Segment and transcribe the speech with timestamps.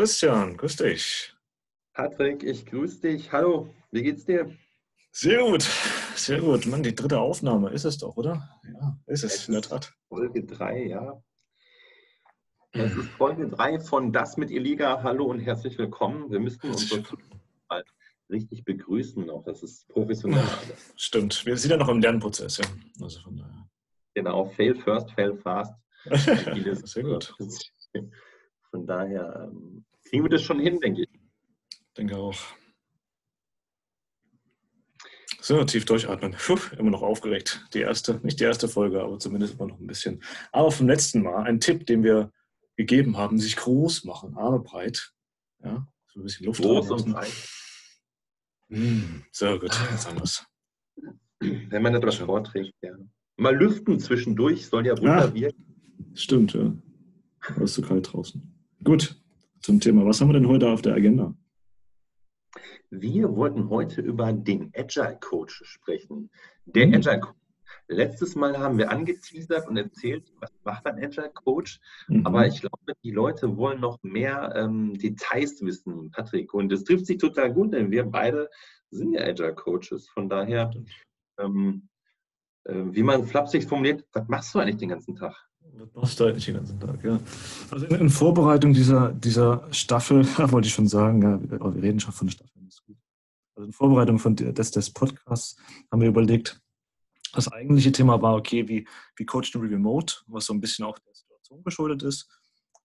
[0.00, 1.34] Christian, grüß dich.
[1.92, 3.30] Patrick, ich grüße dich.
[3.32, 4.50] Hallo, wie geht's dir?
[5.12, 5.60] Sehr gut,
[6.14, 6.64] sehr gut.
[6.64, 8.48] Mann, die dritte Aufnahme ist es doch, oder?
[8.64, 9.92] Ja, ist es, es in der Tat.
[10.08, 11.22] Folge 3, ja.
[12.72, 15.02] Es ist Folge 3 von Das mit ihr Liga.
[15.02, 16.30] Hallo und herzlich willkommen.
[16.30, 16.90] Wir müssten uns
[17.68, 17.84] mal
[18.30, 19.44] richtig begrüßen noch.
[19.44, 20.48] Das ist professionell.
[20.96, 21.44] Stimmt.
[21.44, 22.64] Wir sind ja noch im Lernprozess, ja.
[23.02, 23.68] Also von daher.
[24.14, 25.74] Genau, fail first, fail fast.
[26.86, 27.34] sehr gut.
[28.70, 31.08] Von daher ähm, kriegen wir das schon hin, denke ich.
[31.96, 32.36] Denke auch.
[35.40, 36.32] So, tief durchatmen.
[36.32, 37.64] Puh, immer noch aufgeregt.
[37.72, 40.22] Die erste, nicht die erste Folge, aber zumindest immer noch ein bisschen.
[40.52, 42.30] Aber vom letzten Mal ein Tipp, den wir
[42.76, 45.12] gegeben haben, sich groß machen, Arme breit.
[45.62, 47.32] Ja, so ein bisschen Luft Groß und breit.
[48.68, 50.44] Hm, sehr gut, wir es.
[51.40, 52.92] Wenn man etwas vorträgt, ja.
[53.36, 56.12] Mal lüften zwischendurch soll ja Wunder ja, wirken.
[56.14, 56.72] Stimmt, ja.
[57.48, 58.42] Aber ist zu kalt draußen.
[58.84, 59.16] Gut,
[59.60, 60.04] zum Thema.
[60.04, 61.34] Was haben wir denn heute auf der Agenda?
[62.90, 66.30] Wir wollten heute über den Agile Coach sprechen.
[66.64, 66.94] Der mhm.
[66.94, 67.36] Agile Coach.
[67.86, 71.80] Letztes Mal haben wir angeteasert und erzählt, was macht ein Agile Coach.
[72.08, 72.26] Mhm.
[72.26, 76.52] Aber ich glaube, die Leute wollen noch mehr ähm, Details wissen, Patrick.
[76.52, 78.48] Und es trifft sich total gut, denn wir beide
[78.90, 80.08] sind ja Agile Coaches.
[80.08, 80.70] Von daher,
[81.38, 81.88] ähm,
[82.64, 85.49] äh, wie man flapsig formuliert, was machst du eigentlich den ganzen Tag?
[85.94, 87.18] Machst du eigentlich den ganzen Tag, ja.
[87.70, 91.40] Also in, in Vorbereitung dieser, dieser Staffel, wollte ich schon sagen, ja,
[91.74, 92.50] wir reden schon von der Staffel.
[93.60, 95.56] Also in Vorbereitung von des, des Podcasts
[95.90, 96.62] haben wir überlegt,
[97.34, 100.98] das eigentliche Thema war, okay, wie, wie coacht du remote, was so ein bisschen auch
[100.98, 102.26] der Situation geschuldet ist.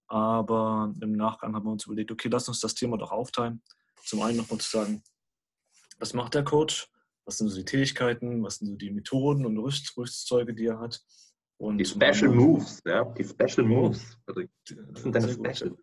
[0.08, 3.62] Aber im Nachgang haben wir uns überlegt, okay, lass uns das Thema doch aufteilen.
[4.04, 5.02] Zum einen nochmal zu sagen,
[5.98, 6.92] was macht der Coach?
[7.24, 8.44] Was sind so die Tätigkeiten?
[8.44, 11.02] Was sind so die Methoden und Rüstzeuge, die er hat?
[11.58, 14.18] Und die Special Moves, ja, die Special Moves.
[14.26, 15.76] Also, das sind deine Special.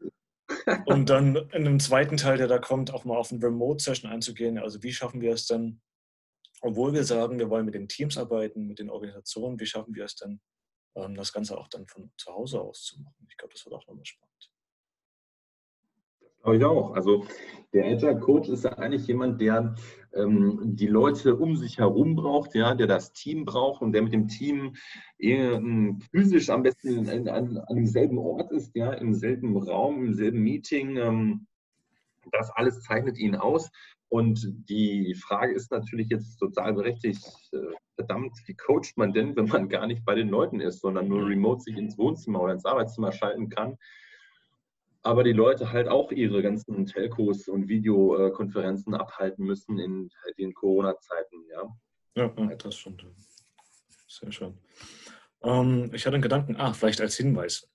[0.87, 4.59] Und dann in einem zweiten Teil, der da kommt, auch mal auf eine Remote-Session einzugehen.
[4.59, 5.81] Also wie schaffen wir es dann,
[6.61, 10.05] obwohl wir sagen, wir wollen mit den Teams arbeiten, mit den Organisationen, wie schaffen wir
[10.05, 10.41] es dann,
[10.94, 13.27] ähm, das Ganze auch dann von zu Hause aus zu machen?
[13.28, 14.51] Ich glaube, das wird auch nochmal spannend.
[16.42, 16.94] Glaube ich auch.
[16.94, 17.25] Also
[17.72, 19.75] der Agile Coach ist ja eigentlich jemand, der
[20.14, 24.12] ähm, die Leute um sich herum braucht, ja, der das Team braucht und der mit
[24.12, 24.75] dem Team
[25.19, 30.14] ähm, physisch am besten an, an, an demselben Ort ist, ja, im selben Raum, im
[30.14, 30.97] selben Meeting.
[30.97, 31.47] Ähm,
[32.31, 33.70] das alles zeichnet ihn aus.
[34.08, 37.58] Und die Frage ist natürlich jetzt total berechtigt, äh,
[37.94, 41.26] verdammt, wie coacht man denn, wenn man gar nicht bei den Leuten ist, sondern nur
[41.26, 43.78] remote sich ins Wohnzimmer oder ins Arbeitszimmer schalten kann?
[45.02, 51.44] Aber die Leute halt auch ihre ganzen Telcos und Videokonferenzen abhalten müssen in den Corona-Zeiten,
[51.50, 51.76] ja.
[52.14, 53.06] Ja, das stimmt.
[54.06, 54.58] Sehr schön.
[55.42, 57.68] Ähm, ich hatte einen Gedanken, ah, vielleicht als Hinweis.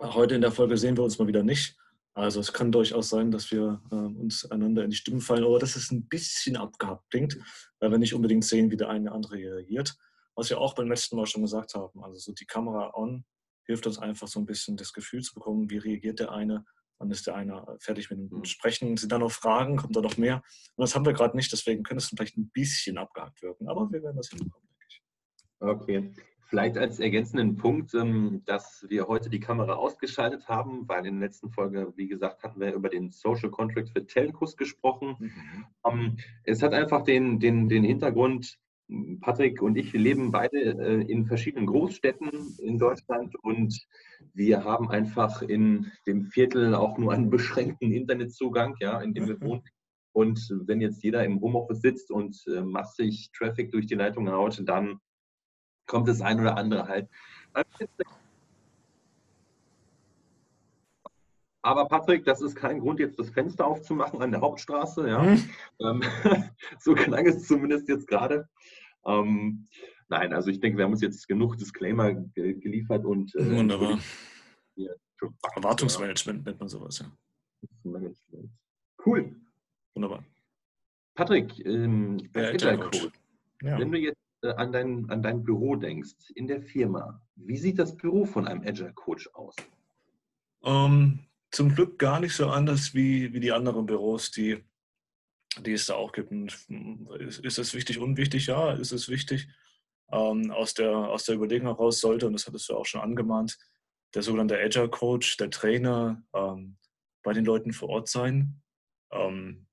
[0.00, 1.76] Heute in der Folge sehen wir uns mal wieder nicht.
[2.14, 5.60] Also es kann durchaus sein, dass wir äh, uns einander in die Stimmen fallen oder
[5.60, 7.38] dass es ein bisschen abgehackt klingt,
[7.78, 9.96] weil wir nicht unbedingt sehen, wie der eine andere reagiert.
[10.34, 12.02] Was wir auch beim letzten Mal schon gesagt haben.
[12.02, 13.24] Also so die Kamera on,
[13.68, 16.64] hilft uns einfach so ein bisschen das Gefühl zu bekommen, wie reagiert der eine,
[16.98, 18.44] wann ist der eine fertig mit dem mhm.
[18.44, 20.36] Sprechen, sind da noch Fragen, kommt da noch mehr?
[20.74, 23.90] Und das haben wir gerade nicht, deswegen könnte es vielleicht ein bisschen abgehakt wirken, aber
[23.92, 25.02] wir werden das hinbekommen, denke ich.
[25.60, 26.12] Okay.
[26.48, 31.28] Vielleicht als ergänzenden Punkt, ähm, dass wir heute die Kamera ausgeschaltet haben, weil in der
[31.28, 35.16] letzten Folge, wie gesagt, hatten wir über den Social Contract für Telcos gesprochen.
[35.18, 35.66] Mhm.
[35.84, 38.58] Ähm, es hat einfach den, den, den Hintergrund,
[39.20, 43.78] Patrick und ich, wir leben beide äh, in verschiedenen Großstädten in Deutschland und
[44.32, 49.40] wir haben einfach in dem Viertel auch nur einen beschränkten Internetzugang, ja, in dem wir
[49.40, 49.62] wohnen.
[50.12, 54.60] Und wenn jetzt jeder im Homeoffice sitzt und äh, massig Traffic durch die Leitung haut,
[54.64, 54.98] dann
[55.86, 57.08] kommt das ein oder andere halt.
[61.62, 65.08] Aber Patrick, das ist kein Grund, jetzt das Fenster aufzumachen an der Hauptstraße.
[65.08, 65.22] Ja.
[65.78, 66.02] Mhm.
[66.78, 68.48] so klang es zumindest jetzt gerade.
[69.06, 69.66] Ähm,
[70.08, 73.34] nein, also ich denke, wir haben uns jetzt genug Disclaimer ge geliefert und.
[73.34, 73.98] Äh, Wunderbar.
[75.56, 77.10] Erwartungsmanagement nennt man sowas, ja.
[79.04, 79.34] Cool.
[79.94, 80.24] Wunderbar.
[81.14, 83.08] Patrick, ähm, als Agile Coach,
[83.62, 83.78] ja.
[83.78, 87.78] wenn du jetzt äh, an, dein, an dein Büro denkst, in der Firma, wie sieht
[87.78, 89.56] das Büro von einem Agile Coach aus?
[90.60, 91.18] Um, ähm,
[91.50, 94.62] zum Glück gar nicht so anders wie, wie die anderen Büros, die
[95.56, 96.30] die es da auch gibt.
[96.30, 98.46] Hm, ist, es wichtig, unwichtig?
[98.46, 99.48] Ja, ist es wichtig.
[100.10, 103.58] Ähm, aus, der, aus der Überlegung heraus sollte, und das hattest du auch schon angemahnt,
[104.14, 106.78] der sogenannte Agile Coach, der Trainer ähm,
[107.22, 108.62] bei den Leuten vor Ort sein,
[109.12, 109.66] ähm,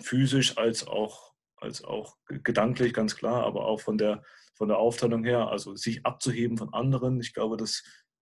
[0.00, 4.22] physisch als auch, als auch gedanklich, ganz klar, aber auch von der,
[4.54, 7.20] von der Aufteilung her, also sich abzuheben von anderen.
[7.20, 7.84] Ich glaube, das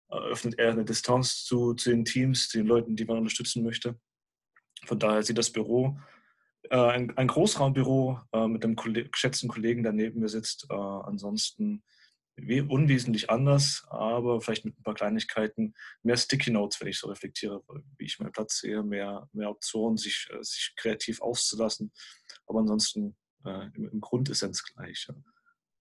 [0.08, 3.98] öffnet eher eine Distanz zu, zu den Teams, zu den Leuten, die man unterstützen möchte.
[4.84, 5.98] Von daher sieht das Büro
[6.70, 10.66] äh, ein, ein, Großraumbüro äh, mit einem geschätzten Kollegen, der neben mir sitzt.
[10.70, 11.82] Äh, ansonsten
[12.36, 15.74] unwesentlich anders, aber vielleicht mit ein paar Kleinigkeiten.
[16.02, 17.62] Mehr Sticky Notes, wenn ich so reflektiere,
[17.96, 21.92] wie ich meinen Platz sehe, mehr, mehr Optionen, sich, äh, sich kreativ auszulassen.
[22.46, 25.06] Aber ansonsten äh, im, im Grundessenz gleich.
[25.08, 25.14] Ja.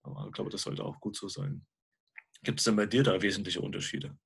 [0.02, 1.66] Aber ich glaube, das sollte auch gut so sein.
[2.42, 4.16] Gibt es denn bei dir da wesentliche Unterschiede?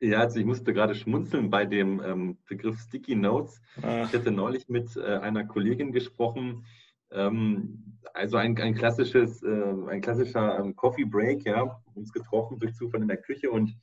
[0.00, 3.60] Ja, also ich musste gerade schmunzeln bei dem ähm, Begriff Sticky Notes.
[3.82, 4.04] Ah.
[4.04, 6.64] Ich hatte neulich mit äh, einer Kollegin gesprochen,
[7.12, 12.74] ähm, also ein, ein klassisches, äh, ein klassischer ähm, Coffee Break, ja, uns getroffen durch
[12.74, 13.76] Zufall in der Küche und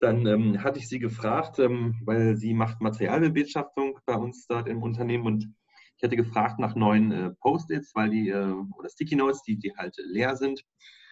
[0.00, 4.82] dann ähm, hatte ich sie gefragt, ähm, weil sie macht Materialbewirtschaftung bei uns dort im
[4.82, 5.48] Unternehmen und
[5.96, 9.74] ich hatte gefragt nach neuen äh, Post-its, weil die, äh, oder Sticky Notes, die, die
[9.76, 10.64] halt leer sind.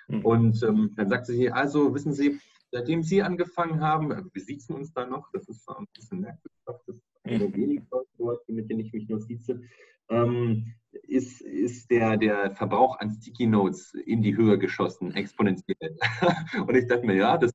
[0.08, 0.24] Mhm.
[0.24, 2.40] Und ähm, dann sagte sie, also wissen Sie,
[2.72, 6.58] seitdem Sie angefangen haben, also wir sitzen uns da noch, das ist ein bisschen merkwürdig,
[6.64, 7.86] das ist einer der wenigen
[8.18, 9.60] Leute, mit denen ich mich nur sieze,
[10.08, 10.74] ähm,
[11.04, 15.96] ist, ist der, der Verbrauch an Sticky Notes in die Höhe geschossen, exponentiell.
[16.66, 17.52] Und ich dachte mir, ja, das,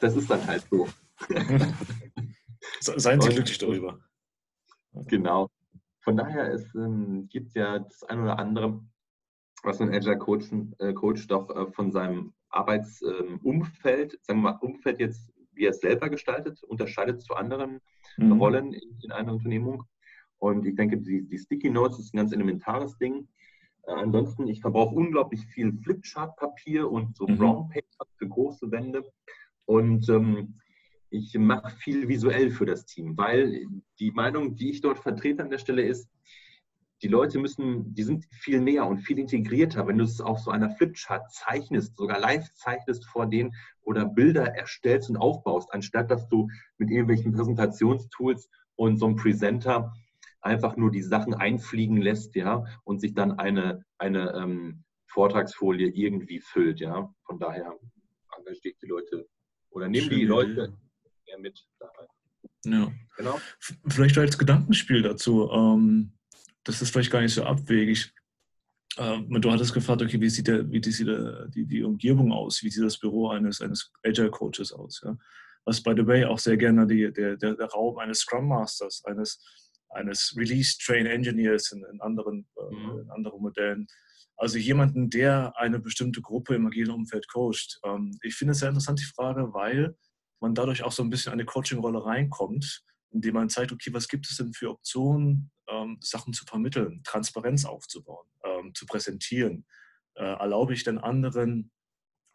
[0.00, 0.88] das ist dann halt so.
[2.80, 4.00] Seien Sie glücklich darüber.
[4.92, 5.50] Genau.
[6.00, 8.82] Von daher, es ähm, gibt ja das ein oder andere,
[9.62, 15.00] was ein Agile Coach, äh, Coach doch äh, von seinem Arbeitsumfeld, sagen wir mal, Umfeld
[15.00, 17.80] jetzt, wie er es selber gestaltet, unterscheidet zu anderen
[18.16, 18.32] mhm.
[18.32, 19.84] Rollen in, in, einer Unternehmung.
[20.38, 23.28] Und ich denke, die, die, Sticky Notes ist ein ganz elementares Ding.
[23.86, 27.38] Äh, ansonsten, ich verbrauche unglaublich viel Flipchart-Papier und so mhm.
[27.38, 29.04] Brown Paper für große Wände.
[29.64, 30.58] Und ähm,
[31.10, 33.66] ich mache viel visuell für das Team, weil
[33.98, 36.10] die Meinung, die ich dort vertrete an der Stelle ist,
[37.02, 40.50] die Leute müssen, die sind viel näher und viel integrierter, wenn du es auf so
[40.50, 43.52] einer Flipchart zeichnest, sogar live zeichnest vor denen
[43.82, 49.92] oder Bilder erstellst und aufbaust, anstatt dass du mit irgendwelchen Präsentationstools und so einem Presenter
[50.40, 56.40] einfach nur die Sachen einfliegen lässt, ja, und sich dann eine, eine ähm, Vortragsfolie irgendwie
[56.40, 57.12] füllt, ja.
[57.24, 57.76] Von daher
[58.36, 59.28] engagiert die Leute
[59.70, 60.72] oder nehmen die Leute
[61.26, 62.06] mehr mit dabei.
[62.64, 62.92] Ja.
[63.16, 63.40] Genau.
[63.88, 65.50] Vielleicht als Gedankenspiel dazu.
[65.50, 66.12] Ähm,
[66.64, 68.12] das ist vielleicht gar nicht so abwegig.
[68.98, 72.62] Ähm, du hattest gefragt, okay, wie sieht, der, wie sieht der, die, die Umgebung aus?
[72.62, 75.00] Wie sieht das Büro eines, eines Agile Coaches aus?
[75.04, 75.16] Ja?
[75.64, 79.02] Was, by the way, auch sehr gerne die, der, der, der Raum eines Scrum Masters,
[79.04, 79.40] eines,
[79.90, 83.00] eines Release Train Engineers in, in, anderen, äh, mhm.
[83.00, 83.86] in anderen Modellen.
[84.36, 87.80] Also jemanden, der eine bestimmte Gruppe im agilen Umfeld coacht.
[87.84, 89.96] Ähm, ich finde es sehr interessant, die Frage, weil
[90.40, 94.28] man dadurch auch so ein bisschen eine Coaching-Rolle reinkommt, indem man zeigt, okay, was gibt
[94.28, 99.66] es denn für Optionen, ähm, Sachen zu vermitteln, Transparenz aufzubauen, ähm, zu präsentieren.
[100.14, 101.70] Äh, erlaube ich denn anderen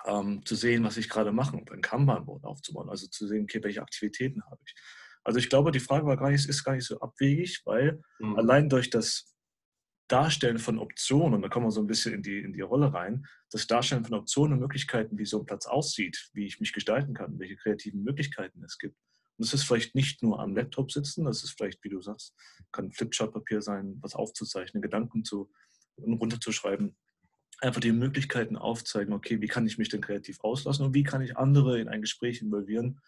[0.05, 3.81] ähm, zu sehen, was ich gerade mache, ein Kanban-Board aufzubauen, also zu sehen, okay, welche
[3.81, 4.75] Aktivitäten habe ich.
[5.23, 8.37] Also ich glaube, die Frage war gar nicht, ist gar nicht so abwegig, weil mhm.
[8.37, 9.35] allein durch das
[10.07, 12.93] Darstellen von Optionen, und da kommen wir so ein bisschen in die, in die Rolle
[12.93, 16.71] rein, das Darstellen von Optionen und Möglichkeiten, wie so ein Platz aussieht, wie ich mich
[16.71, 18.97] gestalten kann, welche kreativen Möglichkeiten es gibt.
[19.37, 22.35] Und das ist vielleicht nicht nur am Laptop sitzen, das ist vielleicht, wie du sagst,
[22.71, 25.51] kann Flipchart-Papier sein, was aufzuzeichnen, Gedanken zu
[25.97, 26.95] runterzuschreiben.
[27.59, 31.21] Einfach die Möglichkeiten aufzeigen, okay, wie kann ich mich denn kreativ auslassen und wie kann
[31.21, 32.99] ich andere in ein Gespräch involvieren,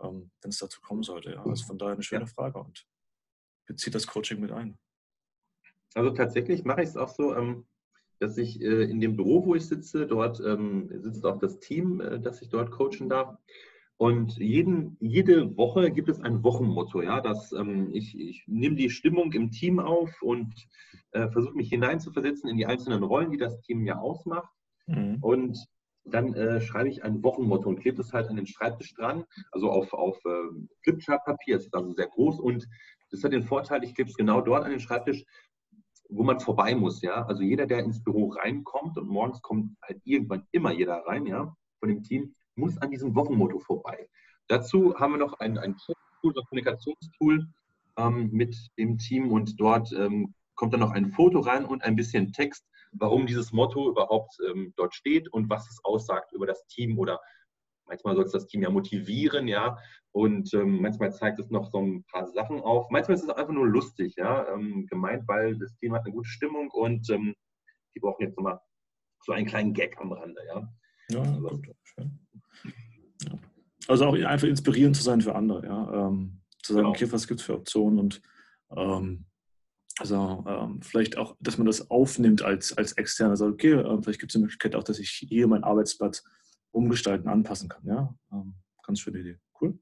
[0.00, 1.32] ähm, wenn es dazu kommen sollte.
[1.32, 1.44] Ja.
[1.44, 2.26] Also von daher eine schöne ja.
[2.26, 2.86] Frage und
[3.66, 4.78] bezieht das Coaching mit ein.
[5.94, 7.66] Also tatsächlich mache ich es auch so, ähm,
[8.18, 12.00] dass ich äh, in dem Büro, wo ich sitze, dort ähm, sitzt auch das Team,
[12.00, 13.36] äh, das ich dort coachen darf.
[13.98, 17.02] Und jeden, jede Woche gibt es ein Wochenmotto.
[17.02, 20.54] Ja, dass, ähm, ich, ich nehme die Stimmung im Team auf und
[21.10, 24.52] äh, versuche mich hineinzuversetzen in die einzelnen Rollen, die das Team ja ausmacht.
[24.86, 25.18] Mhm.
[25.20, 25.66] Und
[26.04, 29.70] dann äh, schreibe ich ein Wochenmotto und klebe es halt an den Schreibtisch dran, also
[29.70, 32.66] auf, auf äh, Flipchart-Papier, das ist also sehr groß und
[33.10, 35.24] das hat den Vorteil, ich klebe es genau dort an den Schreibtisch,
[36.08, 37.26] wo man vorbei muss, ja.
[37.26, 41.54] Also jeder, der ins Büro reinkommt und morgens kommt halt irgendwann immer jeder rein, ja,
[41.80, 44.08] von dem Team, muss an diesem Wochenmotto vorbei.
[44.48, 45.94] Dazu haben wir noch ein, ein Tool,
[46.36, 47.46] ein Kommunikationstool
[47.96, 51.96] ähm, mit dem Team und dort ähm, kommt dann noch ein Foto rein und ein
[51.96, 56.66] bisschen Text, warum dieses Motto überhaupt ähm, dort steht und was es aussagt über das
[56.66, 57.20] Team oder
[57.86, 59.78] manchmal soll es das Team ja motivieren, ja,
[60.12, 62.90] und ähm, manchmal zeigt es noch so ein paar Sachen auf.
[62.90, 66.28] Manchmal ist es einfach nur lustig, ja, ähm, gemeint, weil das Team hat eine gute
[66.28, 67.34] Stimmung und ähm,
[67.94, 68.60] die brauchen jetzt nochmal
[69.24, 70.68] so einen kleinen Gag am Rande, ja.
[71.10, 72.18] Ja, also, gut, schön
[73.88, 76.08] also auch einfach inspirierend zu sein für andere, ja.
[76.08, 76.94] Ähm, zu sagen, genau.
[76.94, 78.22] okay, was gibt es für Optionen und
[78.76, 79.24] ähm,
[79.98, 84.20] also ähm, vielleicht auch, dass man das aufnimmt als, als externer, also okay, äh, vielleicht
[84.20, 86.24] gibt es eine Möglichkeit auch, dass ich hier meinen Arbeitsplatz
[86.70, 88.14] umgestalten, anpassen kann, ja.
[88.32, 88.54] Ähm,
[88.84, 89.38] ganz schöne Idee.
[89.60, 89.78] Cool.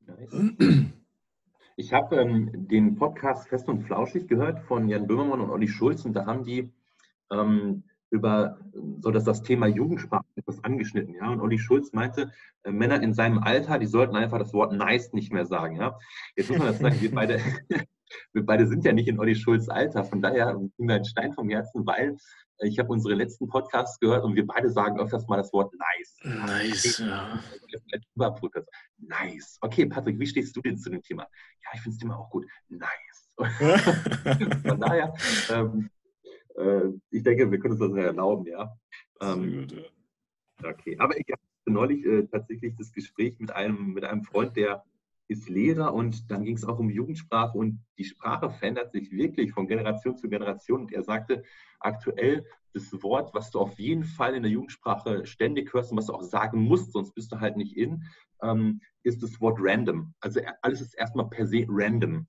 [0.00, 0.92] Nice.
[1.80, 6.04] Ich habe ähm, den Podcast Fest und Flauschig gehört von Jan Böhmermann und Olli Schulz
[6.04, 6.72] und da haben die
[7.30, 8.58] ähm, über
[9.00, 11.14] so dass das Thema Jugendsprache etwas angeschnitten.
[11.14, 11.30] Ja?
[11.30, 12.32] Und Olli Schulz meinte,
[12.64, 15.76] äh, Männer in seinem Alter, die sollten einfach das Wort nice nicht mehr sagen.
[15.76, 15.98] Ja?
[16.36, 17.40] Jetzt muss man das sagen, wir beide,
[18.32, 21.32] wir beide sind ja nicht in Olli Schulz Alter, von daher ging mir ein Stein
[21.32, 22.16] vom Herzen, weil
[22.58, 25.72] äh, ich habe unsere letzten Podcasts gehört und wir beide sagen öfters mal das Wort
[25.74, 26.18] nice.
[26.22, 27.40] Nice, ja.
[28.98, 29.58] Nice.
[29.60, 31.26] Okay, Patrick, wie stehst du denn zu dem Thema?
[31.64, 32.46] Ja, ich finde das Thema auch gut.
[32.68, 33.34] Nice.
[34.66, 35.14] von daher,
[35.50, 35.90] ähm,
[36.58, 38.76] äh, ich denke, wir können uns das erlauben, ja.
[39.20, 40.70] Ähm, gut, ja.
[40.70, 44.84] Okay, aber ich hatte neulich äh, tatsächlich das Gespräch mit einem, mit einem Freund, der
[45.28, 49.52] ist Lehrer und dann ging es auch um Jugendsprache und die Sprache verändert sich wirklich
[49.52, 50.82] von Generation zu Generation.
[50.82, 51.44] Und er sagte,
[51.80, 56.06] aktuell das Wort, was du auf jeden Fall in der Jugendsprache ständig hörst und was
[56.06, 58.04] du auch sagen musst, sonst bist du halt nicht in,
[58.42, 60.14] ähm, ist das Wort random.
[60.20, 62.26] Also alles ist erstmal per se random.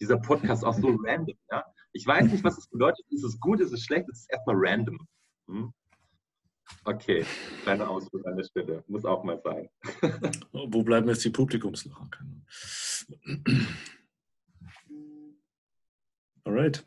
[0.00, 1.36] Dieser Podcast auch so random.
[1.50, 1.64] Ja?
[1.98, 3.04] Ich weiß nicht, was es bedeutet.
[3.10, 4.08] Ist es gut, ist es schlecht?
[4.08, 5.00] Es ist erstmal random.
[5.48, 5.72] Hm?
[6.84, 7.26] Okay,
[7.64, 8.84] kleiner Ausflug an der Stelle.
[8.86, 9.68] Muss auch mal sein.
[10.52, 12.46] Wo bleiben jetzt die Publikumslachen?
[16.44, 16.86] Alright.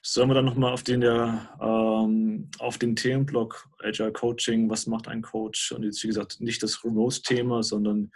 [0.00, 5.20] Sollen wir dann nochmal auf den, ähm, auf den Themenblock Agile Coaching, was macht ein
[5.20, 5.72] Coach?
[5.72, 8.10] Und jetzt, wie gesagt, nicht das Remote-Thema, sondern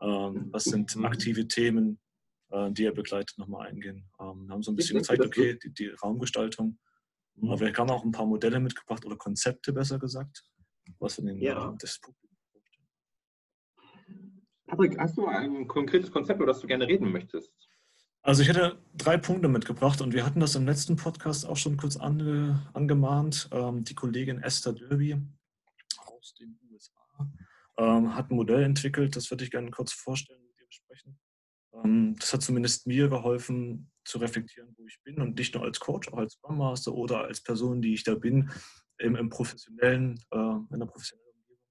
[0.00, 2.00] ähm, was sind aktive Themen,
[2.50, 4.08] äh, die er begleitet, nochmal eingehen.
[4.20, 6.78] Ähm, wir haben so ein bisschen gezeigt, okay, die, die Raumgestaltung.
[7.36, 7.50] Mhm.
[7.50, 10.44] Aber wir haben auch ein paar Modelle mitgebracht oder Konzepte, besser gesagt,
[10.98, 11.74] was in den ja.
[11.78, 12.30] das Publikum
[14.70, 17.52] Patrick, hast du ein konkretes Konzept, über das du gerne reden möchtest?
[18.22, 21.76] Also ich hätte drei Punkte mitgebracht und wir hatten das im letzten Podcast auch schon
[21.76, 23.48] kurz ange, angemahnt.
[23.50, 25.16] Ähm, die Kollegin Esther Derby
[26.06, 27.32] aus den USA
[27.78, 31.18] ähm, hat ein Modell entwickelt, das würde ich gerne kurz vorstellen mit dir besprechen.
[31.72, 35.78] Ähm, das hat zumindest mir geholfen zu reflektieren, wo ich bin und nicht nur als
[35.78, 38.50] Coach, auch als Scrum Master oder als Person, die ich da bin,
[38.98, 41.64] im, im professionellen, äh, in der professionellen Umgebung.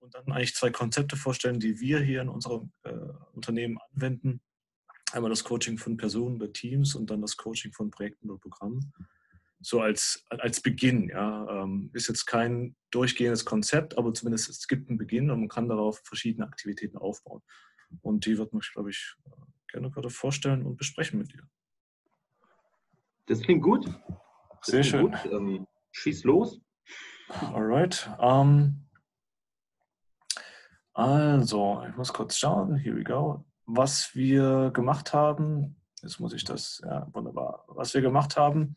[0.00, 2.92] Und dann eigentlich zwei Konzepte vorstellen, die wir hier in unserem äh,
[3.32, 4.40] Unternehmen anwenden
[5.12, 8.92] Einmal das Coaching von Personen oder Teams und dann das Coaching von Projekten oder Programmen.
[9.60, 11.62] So als, als Beginn, ja.
[11.62, 15.68] Ähm, ist jetzt kein durchgehendes Konzept, aber zumindest es gibt einen Beginn und man kann
[15.68, 17.42] darauf verschiedene Aktivitäten aufbauen.
[18.00, 19.14] Und die wird man, glaube ich,
[19.68, 21.42] gerne gerade vorstellen und besprechen mit dir.
[23.26, 23.86] Das klingt gut.
[23.86, 25.10] Das Sehr schön.
[25.10, 25.24] Gut.
[25.26, 26.60] Ähm, schieß los.
[27.28, 28.10] Alright.
[28.18, 28.88] Um, ähm,
[30.94, 32.76] also, ich muss kurz schauen.
[32.76, 35.76] Here we go was wir gemacht haben.
[36.02, 37.64] Jetzt muss ich das, ja, wunderbar.
[37.68, 38.76] Was wir gemacht haben,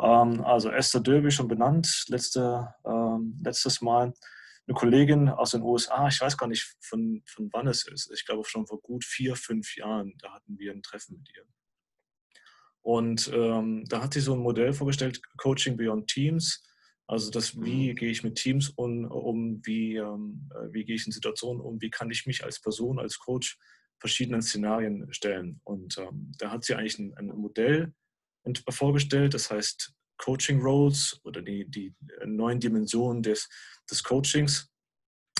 [0.00, 4.12] ähm, also Esther Derby schon benannt, letzte, ähm, letztes Mal.
[4.68, 8.10] Eine Kollegin aus den USA, ich weiß gar nicht, von, von wann es ist.
[8.12, 11.44] Ich glaube schon vor gut vier, fünf Jahren, da hatten wir ein Treffen mit ihr.
[12.82, 16.62] Und ähm, da hat sie so ein Modell vorgestellt, Coaching Beyond Teams.
[17.06, 17.96] Also das, wie mhm.
[17.96, 21.80] gehe ich mit Teams um, um wie, ähm, äh, wie gehe ich in Situationen um,
[21.80, 23.58] wie kann ich mich als Person, als Coach
[23.98, 25.60] verschiedenen Szenarien stellen.
[25.64, 27.94] Und ähm, da hat sie eigentlich ein, ein, Modell
[28.68, 31.94] vorgestellt, das heißt Coaching Roles oder die, die
[32.24, 33.48] neuen Dimensionen des,
[33.90, 34.70] des Coachings.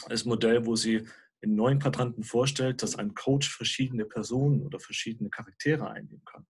[0.09, 1.07] Das Modell, wo sie
[1.41, 6.47] in neun Quadranten vorstellt, dass ein Coach verschiedene Personen oder verschiedene Charaktere einnehmen kann.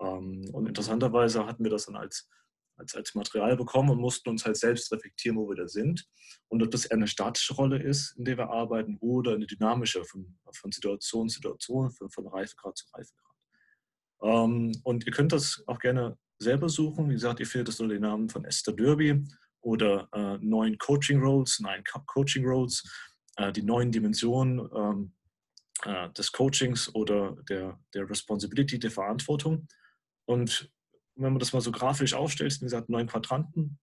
[0.00, 2.28] Ähm, und interessanterweise hatten wir das dann als
[2.78, 6.06] als, als Material bekommen und mussten uns halt selbst reflektieren, wo wir da sind.
[6.48, 10.04] Und ob das eher eine statische Rolle ist, in der wir arbeiten, oder eine dynamische
[10.04, 13.36] von, von Situation zu Situation, von, von Reifegrad zu Reifegrad.
[14.22, 17.08] Ähm, und ihr könnt das auch gerne selber suchen.
[17.08, 19.24] Wie gesagt, ihr findet das unter den Namen von Esther Derby
[19.60, 22.82] oder äh, neuen Coaching Roles, neuen Coaching Roles,
[23.36, 25.12] äh, die neuen Dimensionen ähm,
[25.84, 29.66] äh, des Coachings oder der, der Responsibility, der Verantwortung.
[30.26, 30.70] Und
[31.16, 33.78] wenn man das mal so grafisch aufstellt, wie gesagt, neun Quadranten.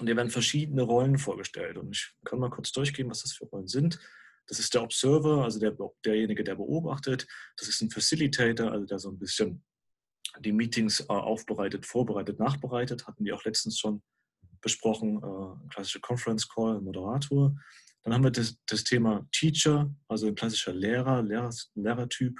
[0.00, 1.76] Und hier werden verschiedene Rollen vorgestellt.
[1.76, 3.98] Und ich kann mal kurz durchgehen, was das für Rollen sind.
[4.46, 7.26] Das ist der Observer, also der, derjenige, der beobachtet.
[7.56, 9.62] Das ist ein Facilitator, also der so ein bisschen
[10.40, 13.06] die Meetings äh, aufbereitet, vorbereitet, nachbereitet.
[13.06, 14.02] Hatten wir auch letztens schon
[14.60, 15.18] besprochen.
[15.18, 17.56] Äh, klassische Conference Call, Moderator.
[18.02, 22.38] Dann haben wir das, das Thema Teacher, also ein klassischer Lehrer, Lehrer Lehrertyp.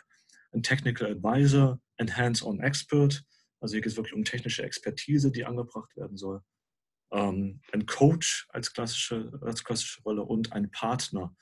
[0.52, 3.22] Ein Technical Advisor, ein Hands-on Expert
[3.60, 6.42] also hier geht es wirklich um technische Expertise, die angebracht werden soll.
[7.10, 11.34] Ähm, ein Coach als klassische, als klassische Rolle und ein Partner.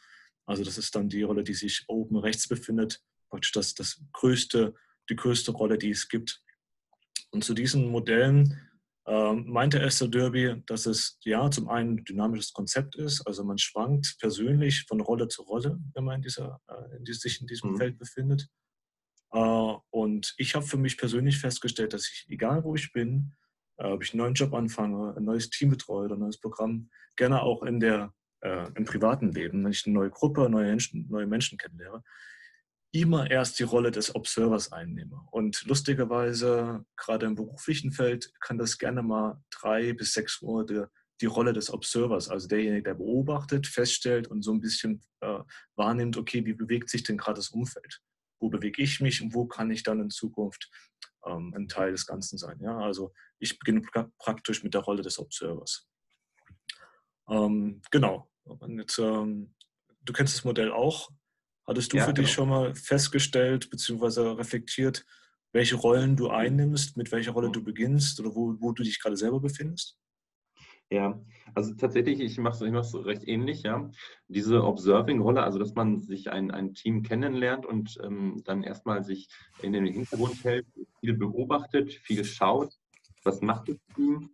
[0.46, 4.74] Also das ist dann die Rolle, die sich oben rechts befindet, praktisch das, das größte,
[5.08, 6.42] die größte Rolle, die es gibt.
[7.30, 8.60] Und zu diesen Modellen
[9.06, 13.58] ähm, meinte Esther Derby, dass es ja zum einen ein dynamisches Konzept ist, also man
[13.58, 17.46] schwankt persönlich von Rolle zu Rolle, wenn man in dieser, äh, in die, sich in
[17.46, 17.76] diesem mhm.
[17.76, 18.48] Feld befindet.
[19.32, 23.32] Äh, und ich habe für mich persönlich festgestellt, dass ich, egal wo ich bin,
[23.76, 26.90] äh, ob ich einen neuen Job anfange, ein neues Team betreue oder ein neues Programm,
[27.14, 31.06] gerne auch in der, äh, im privaten Leben, wenn ich eine neue Gruppe, neue Menschen,
[31.08, 32.02] neue Menschen kennenlerne,
[33.00, 35.20] immer erst die Rolle des Observers einnehme.
[35.30, 41.26] Und lustigerweise, gerade im beruflichen Feld, kann das gerne mal drei bis sechs Monate die
[41.26, 45.38] Rolle des Observers, also derjenige, der beobachtet, feststellt und so ein bisschen äh,
[45.74, 48.02] wahrnimmt, okay, wie bewegt sich denn gerade das Umfeld?
[48.38, 50.70] Wo bewege ich mich und wo kann ich dann in Zukunft
[51.24, 52.60] ähm, ein Teil des Ganzen sein?
[52.60, 52.78] Ja?
[52.78, 55.88] Also ich beginne pra praktisch mit der Rolle des Observers.
[57.28, 58.30] Ähm, genau.
[58.44, 59.54] Und jetzt, ähm,
[60.02, 61.10] du kennst das Modell auch.
[61.66, 62.24] Hattest du ja, für genau.
[62.26, 64.36] dich schon mal festgestellt bzw.
[64.36, 65.04] reflektiert,
[65.52, 69.16] welche Rollen du einnimmst, mit welcher Rolle du beginnst oder wo, wo du dich gerade
[69.16, 69.98] selber befindest?
[70.88, 71.20] Ja,
[71.54, 73.90] also tatsächlich, ich mache es ich recht ähnlich, ja.
[74.28, 79.28] Diese Observing-Rolle, also dass man sich ein, ein Team kennenlernt und ähm, dann erstmal sich
[79.62, 80.66] in den Hintergrund hält,
[81.00, 82.72] viel beobachtet, viel schaut,
[83.24, 84.30] was macht das Team?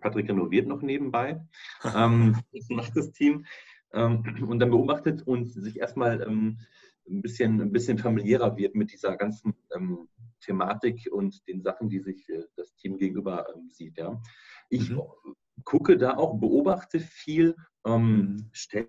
[0.00, 1.44] Patrick renoviert noch nebenbei.
[1.94, 3.44] ähm, was macht das Team?
[3.92, 6.58] Ähm, und dann beobachtet und sich erstmal ähm,
[7.08, 10.08] ein, bisschen, ein bisschen familiärer wird mit dieser ganzen ähm,
[10.40, 13.96] Thematik und den Sachen, die sich äh, das Team gegenüber sieht.
[13.98, 14.20] Ja.
[14.70, 15.02] Ich mhm.
[15.64, 18.50] gucke da auch, beobachte viel, ähm, mhm.
[18.52, 18.88] stelle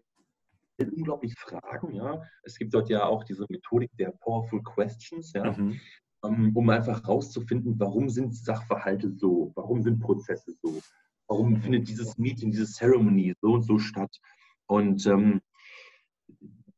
[0.80, 1.94] unglaublich Fragen.
[1.94, 2.22] Ja.
[2.44, 5.34] Es gibt dort ja auch diese Methodik der Powerful Questions.
[5.34, 5.52] Ja.
[5.52, 5.80] Mhm
[6.22, 10.82] um einfach herauszufinden, warum sind Sachverhalte so, warum sind Prozesse so,
[11.28, 11.62] warum mhm.
[11.62, 14.20] findet dieses Meeting, diese Ceremony so und so statt.
[14.68, 15.42] Und ähm,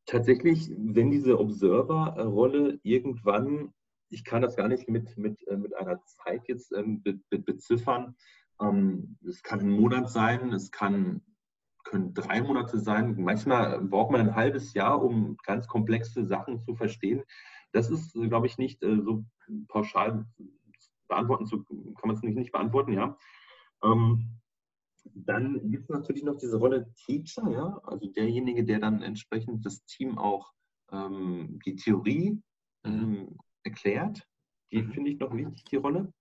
[0.06, 3.74] tatsächlich, wenn diese Observer-Rolle irgendwann,
[4.10, 7.40] ich kann das gar nicht mit, mit, äh, mit einer Zeit jetzt ähm, be, be,
[7.40, 8.16] beziffern,
[8.62, 11.22] ähm, es kann ein Monat sein, es kann,
[11.84, 16.76] können drei Monate sein, manchmal braucht man ein halbes Jahr, um ganz komplexe Sachen zu
[16.76, 17.24] verstehen.
[17.72, 19.24] Das ist, glaube ich, nicht äh, so
[19.68, 20.26] pauschal
[21.08, 23.18] beantworten zu, kann man es nicht, nicht beantworten, ja.
[23.84, 24.40] Ähm,
[25.06, 29.84] dann gibt es natürlich noch diese Rolle Teacher, ja, also derjenige, der dann entsprechend das
[29.86, 30.54] Team auch
[30.92, 32.42] ähm, die Theorie
[32.84, 34.28] ähm, erklärt.
[34.72, 34.92] Die mhm.
[34.92, 36.14] finde ich noch wichtig, die Rolle.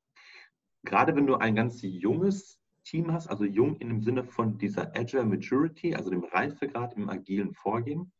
[0.85, 4.97] Gerade wenn du ein ganz junges Team hast, also jung in dem Sinne von dieser
[4.97, 8.12] Agile Maturity, also dem Reifegrad im agilen Vorgehen,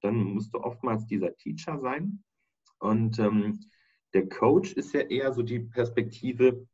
[0.00, 2.22] dann musst du oftmals dieser Teacher sein.
[2.78, 3.60] Und ähm,
[4.14, 6.66] der Coach ist ja eher so die Perspektive,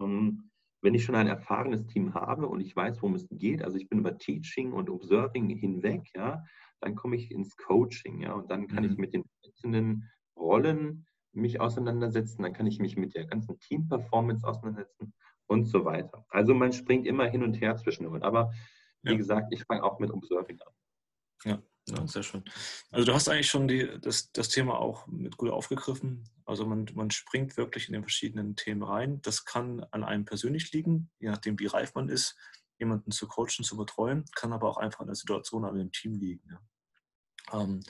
[0.00, 0.50] ähm,
[0.86, 3.88] wenn ich schon ein erfahrenes Team habe und ich weiß, worum es geht, also ich
[3.88, 6.44] bin über Teaching und Observing hinweg, ja,
[6.80, 8.92] dann komme ich ins Coaching, ja, und dann kann mhm.
[8.92, 14.46] ich mit den einzelnen Rollen mich auseinandersetzen, dann kann ich mich mit der ganzen Team-Performance
[14.46, 15.12] auseinandersetzen
[15.48, 16.24] und so weiter.
[16.28, 18.52] Also man springt immer hin und her zwischen aber
[19.02, 19.16] wie ja.
[19.16, 20.72] gesagt, ich fange auch mit Observing an.
[21.50, 21.62] Ja.
[21.88, 22.42] Ja, sehr schön.
[22.90, 26.28] Also du hast eigentlich schon die, das, das Thema auch mit gut aufgegriffen.
[26.44, 29.22] Also man, man springt wirklich in den verschiedenen Themen rein.
[29.22, 32.36] Das kann an einem persönlich liegen, je nachdem wie reif man ist,
[32.78, 36.14] jemanden zu coachen, zu betreuen, kann aber auch einfach an der Situation, an dem Team
[36.14, 36.48] liegen.
[36.50, 37.62] Ja.
[37.62, 37.80] Ähm,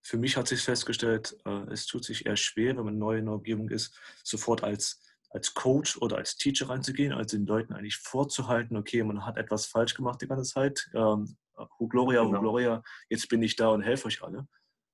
[0.00, 3.26] für mich hat sich festgestellt, äh, es tut sich eher schwer, wenn man neu in
[3.26, 5.00] der Umgebung ist, sofort als,
[5.30, 9.66] als Coach oder als Teacher reinzugehen, also den Leuten eigentlich vorzuhalten, okay, man hat etwas
[9.66, 11.36] falsch gemacht die ganze Zeit, ähm,
[11.78, 12.38] Hu Gloria, genau.
[12.38, 14.48] Hu Gloria, jetzt bin ich da und helfe euch alle.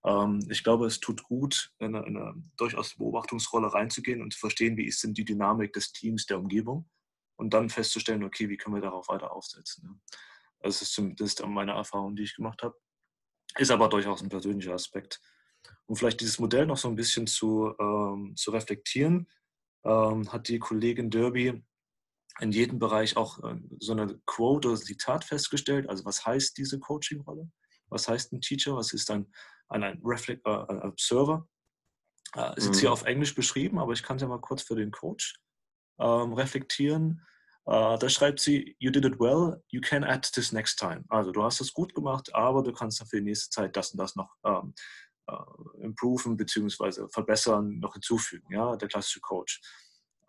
[0.05, 4.39] Ähm, ich glaube, es tut gut, in eine, in eine durchaus Beobachtungsrolle reinzugehen und zu
[4.41, 6.89] verstehen, wie ist denn die Dynamik des Teams, der Umgebung
[7.37, 9.89] und dann festzustellen, okay, wie können wir darauf weiter aufsetzen.
[9.89, 10.01] Ne?
[10.61, 12.77] Das ist zumindest meine Erfahrung, die ich gemacht habe.
[13.57, 15.21] Ist aber durchaus ein persönlicher Aspekt.
[15.87, 19.29] Um vielleicht dieses Modell noch so ein bisschen zu, ähm, zu reflektieren,
[19.85, 21.65] ähm, hat die Kollegin Derby
[22.41, 25.89] in jedem Bereich auch äh, so eine Quote oder Zitat festgestellt.
[25.89, 27.51] Also was heißt diese Coaching-Rolle?
[27.89, 28.77] Was heißt ein Teacher?
[28.77, 29.33] Was ist ein,
[29.69, 31.49] ein, ein, Reflect, äh, ein Observer?
[32.37, 32.81] Äh, ist jetzt mhm.
[32.81, 35.35] hier auf Englisch beschrieben, aber ich kann es ja mal kurz für den Coach
[35.99, 37.23] ähm, reflektieren.
[37.67, 41.05] Äh, da schreibt sie, you did it well, you can add this next time.
[41.09, 43.93] Also du hast es gut gemacht, aber du kannst dann für die nächste Zeit das
[43.93, 44.75] und das noch ähm,
[45.27, 47.09] äh, improven bzw.
[47.09, 48.47] verbessern, noch hinzufügen.
[48.53, 49.61] Ja, der klassische Coach.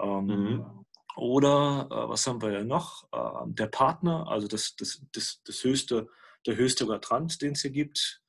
[0.01, 0.85] Ähm, mhm.
[1.19, 3.03] Oder äh, was haben wir ja noch?
[3.11, 6.07] Äh, der Partner, also das, das, das, das höchste,
[6.45, 8.21] der höchste Quadrant, den es hier gibt.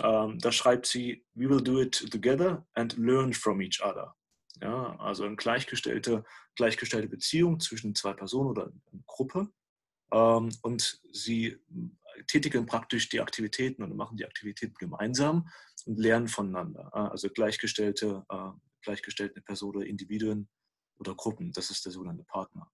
[0.00, 4.14] Ähm, da schreibt sie, we will do it together and learn from each other.
[4.62, 9.48] Ja, also eine gleichgestellte, gleichgestellte Beziehung zwischen zwei Personen oder einer Gruppe.
[10.12, 11.58] Ähm, und sie
[12.28, 15.48] tätigen praktisch die Aktivitäten und machen die Aktivitäten gemeinsam
[15.84, 16.94] und lernen voneinander.
[16.94, 18.50] Also gleichgestellte, äh,
[18.82, 20.48] gleichgestellte Personen oder Individuen
[20.98, 21.52] oder Gruppen.
[21.52, 22.70] Das ist der sogenannte Partner.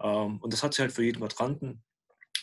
[0.00, 1.82] Ähm, und das hat sich halt für jeden Quadranten.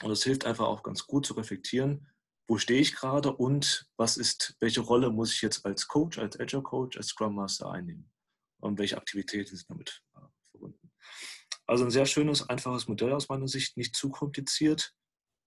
[0.04, 2.08] Und es hilft einfach auch ganz gut zu reflektieren,
[2.48, 6.39] wo stehe ich gerade und was ist, welche Rolle muss ich jetzt als Coach, als
[6.39, 8.10] Agile Coach, als Scrum Master einnehmen
[8.60, 10.91] und welche Aktivitäten sind damit äh, verbunden.
[11.65, 14.93] Also ein sehr schönes, einfaches Modell aus meiner Sicht, nicht zu kompliziert.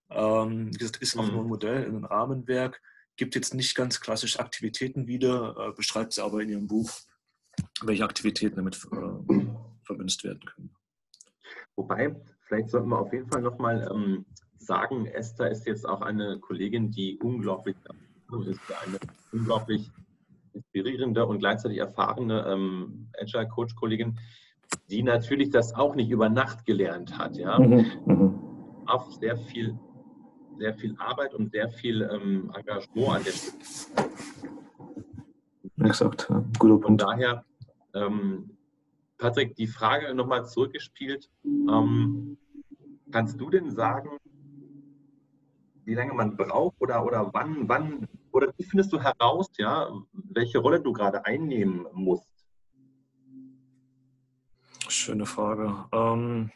[0.09, 1.31] Ähm, das ist auch mhm.
[1.31, 2.81] nur ein Modell in einem Rahmenwerk,
[3.15, 6.91] gibt jetzt nicht ganz klassisch Aktivitäten wieder, äh, beschreibt sie aber in ihrem Buch,
[7.83, 9.45] welche Aktivitäten damit äh,
[9.83, 10.75] verwünscht werden können.
[11.75, 14.25] Wobei, vielleicht sollten wir auf jeden Fall nochmal ähm,
[14.57, 17.75] sagen, Esther ist jetzt auch eine Kollegin, die unglaublich
[18.47, 18.97] ist, eine
[19.31, 19.91] unglaublich
[20.53, 24.19] inspirierende und gleichzeitig erfahrene ähm, Agile Coach Kollegin,
[24.89, 27.59] die natürlich das auch nicht über Nacht gelernt hat, ja.
[27.59, 28.39] Mhm, mhm.
[28.85, 29.77] Auf sehr viel,
[30.57, 34.09] sehr viel Arbeit und sehr viel ähm, Engagement an der Stelle.
[35.83, 36.85] Exakt, guter Punkt.
[36.85, 37.43] Von daher,
[37.93, 38.57] ähm,
[39.17, 41.29] Patrick, die Frage nochmal zurückgespielt.
[41.45, 42.37] Ähm,
[43.11, 44.17] kannst du denn sagen,
[45.85, 50.59] wie lange man braucht oder, oder wann, wann, oder wie findest du heraus, ja, welche
[50.59, 52.31] Rolle du gerade einnehmen musst?
[54.87, 55.85] Schöne Frage.
[55.91, 56.51] Ähm,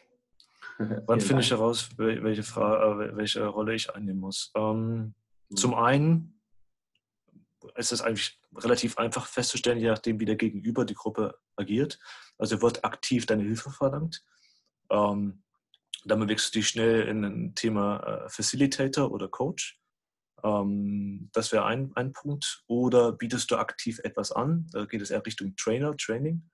[1.06, 4.52] wann finde ich heraus, welche, Frage, äh, welche Rolle ich einnehmen muss?
[4.54, 5.14] Ähm,
[5.48, 5.56] mhm.
[5.56, 6.40] Zum einen
[7.76, 11.98] ist es eigentlich relativ einfach festzustellen, je nachdem, wie der Gegenüber die Gruppe agiert.
[12.38, 14.24] Also wird aktiv deine Hilfe verlangt.
[14.90, 15.42] Ähm,
[16.04, 19.80] damit wechselst du dich schnell in ein Thema äh, Facilitator oder Coach.
[20.44, 22.62] Ähm, das wäre ein, ein Punkt.
[22.66, 24.68] Oder bietest du aktiv etwas an?
[24.72, 26.48] Da geht es eher Richtung Trainer, Training.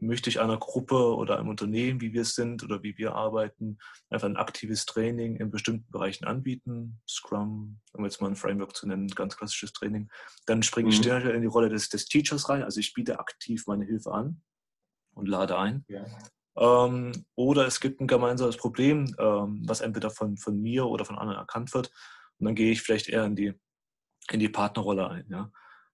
[0.00, 3.78] Möchte ich einer Gruppe oder einem Unternehmen, wie wir es sind oder wie wir arbeiten,
[4.08, 7.00] einfach ein aktives Training in bestimmten Bereichen anbieten?
[7.08, 10.10] Scrum, um jetzt mal ein Framework zu nennen, ganz klassisches Training.
[10.46, 11.30] Dann springe ich mhm.
[11.30, 12.62] in die Rolle des, des Teachers rein.
[12.62, 14.42] Also ich biete aktiv meine Hilfe an
[15.14, 15.84] und lade ein.
[15.88, 16.06] Ja.
[16.56, 21.18] Ähm, oder es gibt ein gemeinsames Problem, ähm, was entweder von, von mir oder von
[21.18, 21.90] anderen erkannt wird.
[22.38, 23.54] Und dann gehe ich vielleicht eher in die,
[24.30, 25.26] in die Partnerrolle ein.
[25.30, 25.52] Ja.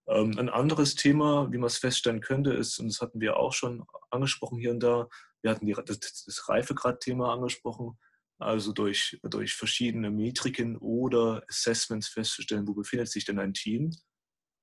[0.09, 3.53] Ähm, ein anderes Thema, wie man es feststellen könnte, ist, und das hatten wir auch
[3.53, 5.09] schon angesprochen hier und da,
[5.43, 7.99] wir hatten die, das, das Reifegrad-Thema angesprochen,
[8.39, 13.91] also durch, durch verschiedene Metriken oder Assessments festzustellen, wo befindet sich denn ein Team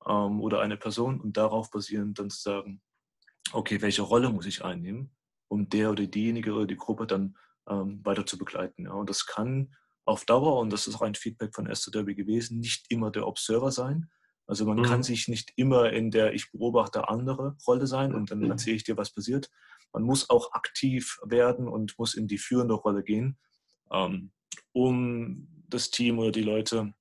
[0.08, 2.82] ähm, oder eine Person und darauf basierend dann zu sagen,
[3.52, 5.16] okay, welche Rolle muss ich einnehmen?
[5.54, 7.38] um der oder diejenige oder die Gruppe dann
[7.70, 8.86] ähm, weiter zu begleiten.
[8.86, 8.94] Ja.
[8.94, 12.60] Und das kann auf Dauer, und das ist auch ein Feedback von Esther Derby gewesen,
[12.60, 14.10] nicht immer der Observer sein.
[14.46, 14.84] Also man mhm.
[14.84, 18.52] kann sich nicht immer in der Ich beobachte andere Rolle sein und dann mhm.
[18.52, 19.50] erzähle ich dir, was passiert.
[19.94, 23.38] Man muss auch aktiv werden und muss in die führende Rolle gehen,
[23.92, 24.32] ähm,
[24.72, 26.94] um das Team oder die Leute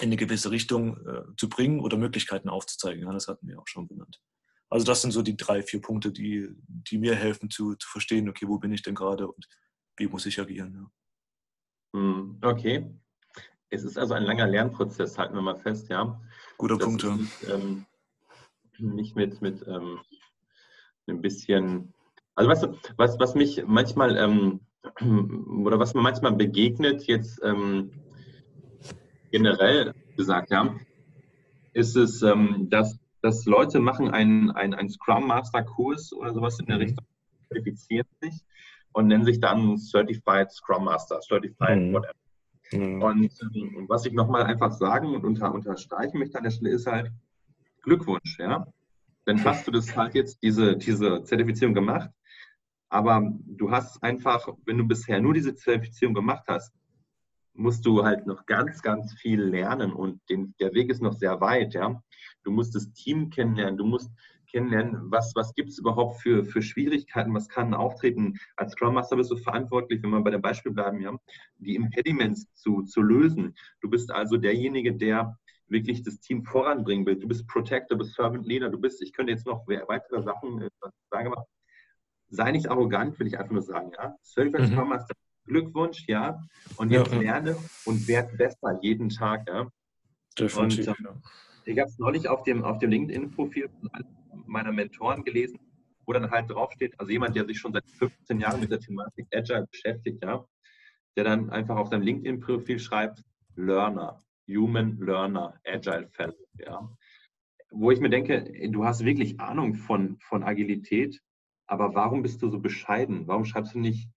[0.00, 3.04] in eine gewisse Richtung äh, zu bringen oder Möglichkeiten aufzuzeigen.
[3.04, 4.20] Ja, das hatten wir auch schon benannt.
[4.70, 8.28] Also das sind so die drei, vier Punkte, die, die mir helfen zu, zu verstehen,
[8.28, 9.46] okay, wo bin ich denn gerade und
[9.98, 10.74] wie muss ich agieren.
[10.74, 12.00] Ja.
[12.00, 12.90] Hm, okay.
[13.68, 16.20] Es ist also ein langer Lernprozess, halten wir mal fest, ja.
[16.62, 17.04] Guter das Punkt.
[17.04, 17.86] Nicht, ähm,
[18.78, 19.98] nicht mit, mit ähm,
[21.08, 21.92] ein bisschen,
[22.36, 24.60] also weißt du, was, was mich manchmal ähm,
[25.64, 27.90] oder was mir manchmal begegnet, jetzt ähm,
[29.32, 30.76] generell gesagt, ja,
[31.72, 36.58] ist es, ähm, dass dass Leute machen einen, einen, einen Scrum Master Kurs oder sowas
[36.60, 36.82] in der mhm.
[36.82, 37.06] Richtung,
[37.48, 38.34] qualifizieren sich
[38.92, 41.92] und nennen sich dann Certified Scrum Master, Certified mhm.
[41.92, 42.21] whatever.
[42.72, 43.02] Mhm.
[43.02, 46.86] Und ähm, was ich nochmal einfach sagen und unter, unterstreichen möchte an der Stelle ist
[46.86, 47.10] halt
[47.82, 48.66] Glückwunsch, ja.
[49.24, 52.10] Dann hast du das halt jetzt, diese, diese Zertifizierung gemacht,
[52.88, 56.72] aber du hast einfach, wenn du bisher nur diese Zertifizierung gemacht hast,
[57.54, 61.40] musst du halt noch ganz, ganz viel lernen und den, der Weg ist noch sehr
[61.40, 62.02] weit, ja.
[62.44, 64.10] Du musst das Team kennenlernen, du musst
[64.52, 68.38] kennenlernen, was, was gibt es überhaupt für, für Schwierigkeiten, was kann auftreten.
[68.56, 71.16] Als Scrum Master bist du verantwortlich, wenn wir bei dem Beispiel bleiben, ja,
[71.58, 73.54] die Impediments zu, zu lösen.
[73.80, 75.36] Du bist also derjenige, der
[75.66, 77.16] wirklich das Team voranbringen will.
[77.16, 80.62] Du bist Protector, du bist Servant Leader, du bist, ich könnte jetzt noch weitere Sachen
[80.62, 80.68] äh,
[81.10, 81.46] sagen, aber
[82.28, 84.14] sei nicht arrogant, will ich einfach nur sagen, ja.
[84.22, 84.74] Certified mhm.
[84.74, 85.14] Scrum Master
[85.46, 86.40] Glückwunsch, ja.
[86.76, 89.68] Und jetzt ja, lerne und werde besser jeden Tag, ja.
[90.38, 91.14] Definitiv, und, ja.
[91.64, 93.70] Ich habe es neulich auf dem, auf dem LinkedIn-Profil
[94.46, 95.58] meiner Mentoren gelesen,
[96.06, 99.26] wo dann halt draufsteht, also jemand, der sich schon seit 15 Jahren mit der Thematik
[99.34, 100.44] Agile beschäftigt, ja,
[101.16, 103.22] der dann einfach auf seinem LinkedIn-Profil schreibt,
[103.56, 106.88] Learner, Human Learner, Agile Fellow, ja.
[107.70, 111.20] Wo ich mir denke, du hast wirklich Ahnung von, von Agilität,
[111.66, 113.26] aber warum bist du so bescheiden?
[113.26, 114.10] Warum schreibst du nicht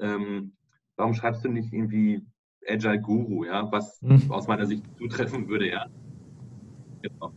[0.00, 0.52] ähm,
[0.96, 2.24] warum schreibst du nicht irgendwie
[2.66, 4.30] Agile Guru, ja, was hm.
[4.30, 5.86] aus meiner Sicht zutreffen würde, ja.
[7.02, 7.32] Genau.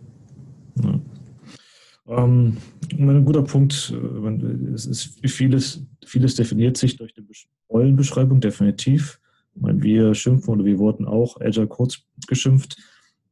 [2.08, 2.58] Ähm,
[2.92, 3.94] ein guter Punkt.
[3.94, 7.26] Äh, es ist vieles, vieles definiert sich durch die
[7.70, 9.20] Rollenbeschreibung, definitiv.
[9.56, 12.78] Ich meine, wir schimpfen oder wir wurden auch Agile Codes geschimpft.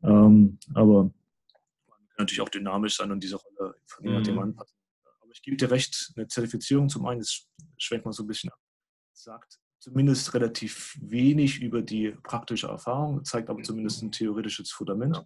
[0.04, 1.12] Ähm, aber man
[1.88, 4.42] kann natürlich auch dynamisch sein und diese Rolle von jemandem mhm.
[4.42, 4.76] anpassen.
[5.22, 8.52] Aber ich gebe dir recht, eine Zertifizierung zum einen, das schwenkt man so ein bisschen
[8.52, 8.60] ab,
[9.14, 15.18] sagt zumindest relativ wenig über die praktische Erfahrung, zeigt aber zumindest ein theoretisches Fundament.
[15.18, 15.26] Ja.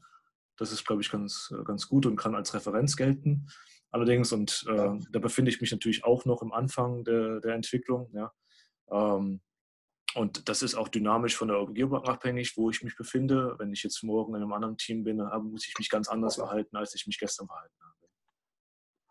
[0.59, 3.47] Das ist, glaube ich, ganz, äh, ganz gut und kann als Referenz gelten.
[3.91, 8.11] Allerdings, und äh, da befinde ich mich natürlich auch noch im Anfang der, der Entwicklung,
[8.13, 8.31] ja.
[8.91, 9.41] Ähm,
[10.15, 13.55] und das ist auch dynamisch von der Umgebung abhängig, wo ich mich befinde.
[13.59, 16.75] Wenn ich jetzt morgen in einem anderen Team bin, muss ich mich ganz anders verhalten,
[16.77, 17.99] als ich mich gestern verhalten habe.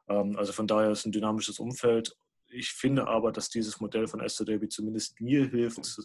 [0.08, 2.16] Ähm, also von daher ist ein dynamisches Umfeld.
[2.50, 6.00] Ich finde aber, dass dieses Modell von Esther Davy zumindest mir hilft,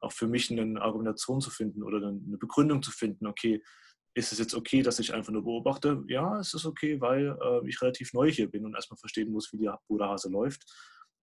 [0.00, 3.26] auch für mich eine Argumentation zu finden oder eine Begründung zu finden.
[3.26, 3.62] Okay,
[4.16, 6.02] ist es jetzt okay, dass ich einfach nur beobachte?
[6.08, 9.52] Ja, es ist okay, weil äh, ich relativ neu hier bin und erstmal verstehen muss,
[9.52, 10.64] wie die, wo der Hase läuft.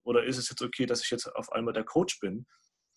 [0.04, 2.46] Oder ist es jetzt okay, dass ich jetzt auf einmal der Coach bin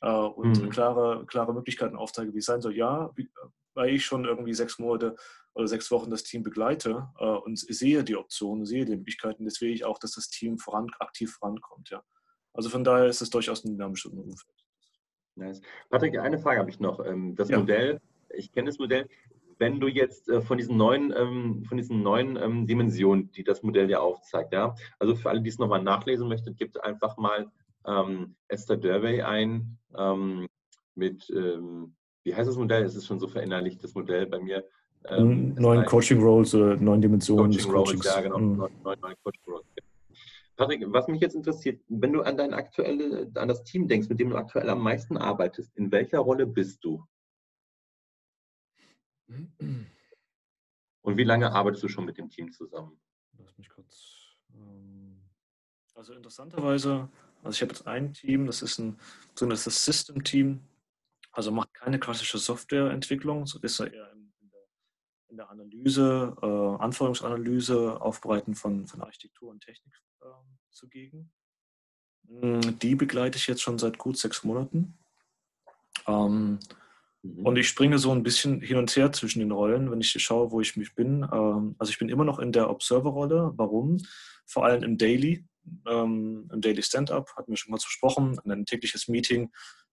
[0.02, 0.68] äh, und mhm.
[0.68, 2.76] klare, klare Möglichkeiten aufzeige, wie es sein soll?
[2.76, 3.30] Ja, wie,
[3.72, 5.16] weil ich schon irgendwie sechs Monate
[5.54, 9.72] oder sechs Wochen das Team begleite äh, und sehe die Optionen, sehe die Möglichkeiten, will
[9.72, 11.88] ich auch, dass das Team voran, aktiv vorankommt.
[11.88, 12.02] Ja.
[12.52, 14.64] Also von daher ist es durchaus ein dynamisches Umfeld.
[15.36, 15.62] Nice.
[15.88, 17.02] Patrick, eine Frage habe ich noch.
[17.02, 17.58] Ähm, das ja.
[17.58, 18.00] Modell,
[18.34, 19.08] ich kenne das Modell,
[19.58, 23.62] wenn du jetzt äh, von diesen neuen, ähm, von diesen neuen ähm, Dimensionen, die das
[23.62, 27.50] Modell ja aufzeigt, ja, also für alle, die es nochmal nachlesen möchten, gibt einfach mal
[27.86, 30.46] ähm, Esther Derby ein ähm,
[30.94, 32.82] mit, wie heißt das Modell?
[32.84, 34.64] Es ist schon so verinnerlicht, das Modell bei mir.
[35.10, 38.06] Neuen Coaching Roles oder neuen Dimensionen Coaching des Coachings.
[38.06, 38.56] Roles, ja, genau, mhm.
[38.56, 39.66] neun, neun, neun Coaching Roles.
[40.56, 44.18] Patrick, was mich jetzt interessiert, wenn du an dein aktuelle, an das Team denkst, mit
[44.18, 47.04] dem du aktuell am meisten arbeitest, in welcher Rolle bist du?
[49.28, 53.00] Und wie lange arbeitest du schon mit dem Team zusammen?
[53.38, 54.36] Lass mich kurz.
[54.52, 55.20] Ähm,
[55.94, 57.08] also interessanterweise,
[57.42, 58.98] also ich habe jetzt ein Team, das ist ein
[59.34, 60.60] sogenanntes System-Team,
[61.32, 64.68] also macht keine klassische Softwareentwicklung, so ist er eher in der,
[65.28, 70.26] in der Analyse, äh, Anforderungsanalyse, Aufbereiten von, von Architektur und Technik äh,
[70.70, 71.30] zugegen.
[72.28, 74.98] Hm, die begleite ich jetzt schon seit gut sechs Monaten.
[76.06, 76.58] Ähm,
[77.42, 77.60] und mhm.
[77.60, 80.60] ich springe so ein bisschen hin und her zwischen den Rollen, wenn ich schaue, wo
[80.60, 81.26] ich mich bin.
[81.32, 83.52] Ähm, also ich bin immer noch in der Observer-Rolle.
[83.56, 83.98] Warum?
[84.46, 85.44] Vor allem im Daily,
[85.86, 89.50] ähm, im Daily Stand-up, hatten wir schon mal besprochen, ein tägliches Meeting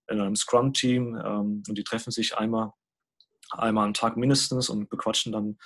[0.08, 2.72] in einem Scrum-Team ähm, und die treffen sich einmal,
[3.50, 5.58] einmal am Tag mindestens und bequatschen dann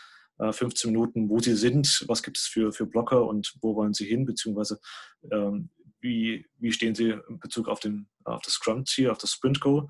[0.52, 3.92] 15 äh, Minuten, wo sie sind, was gibt es für, für Blocker und wo wollen
[3.92, 4.78] sie hin, beziehungsweise
[6.00, 9.88] wie, wie stehen sie in Bezug auf, den, auf das Scrum-Ziel, auf das Sprint-Goal.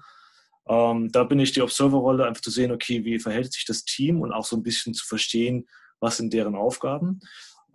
[0.69, 4.21] Ähm, da bin ich die Observer-Rolle, einfach zu sehen, okay, wie verhält sich das Team
[4.21, 5.67] und auch so ein bisschen zu verstehen,
[6.01, 7.21] was sind deren Aufgaben.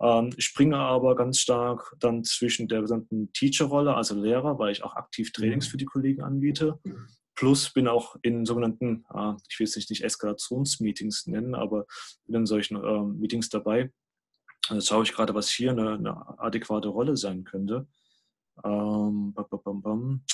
[0.00, 4.82] Ähm, ich springe aber ganz stark dann zwischen der gesamten Teacher-Rolle, also Lehrer, weil ich
[4.84, 6.78] auch aktiv Trainings für die Kollegen anbiete.
[7.34, 11.86] Plus bin auch in sogenannten, äh, ich will es nicht Eskalationsmeetings nennen, aber
[12.26, 13.92] bin in solchen äh, Meetings dabei.
[14.68, 17.88] Also schaue ich gerade, was hier eine, eine adäquate Rolle sein könnte.
[18.64, 20.24] Ähm, bam, bam, bam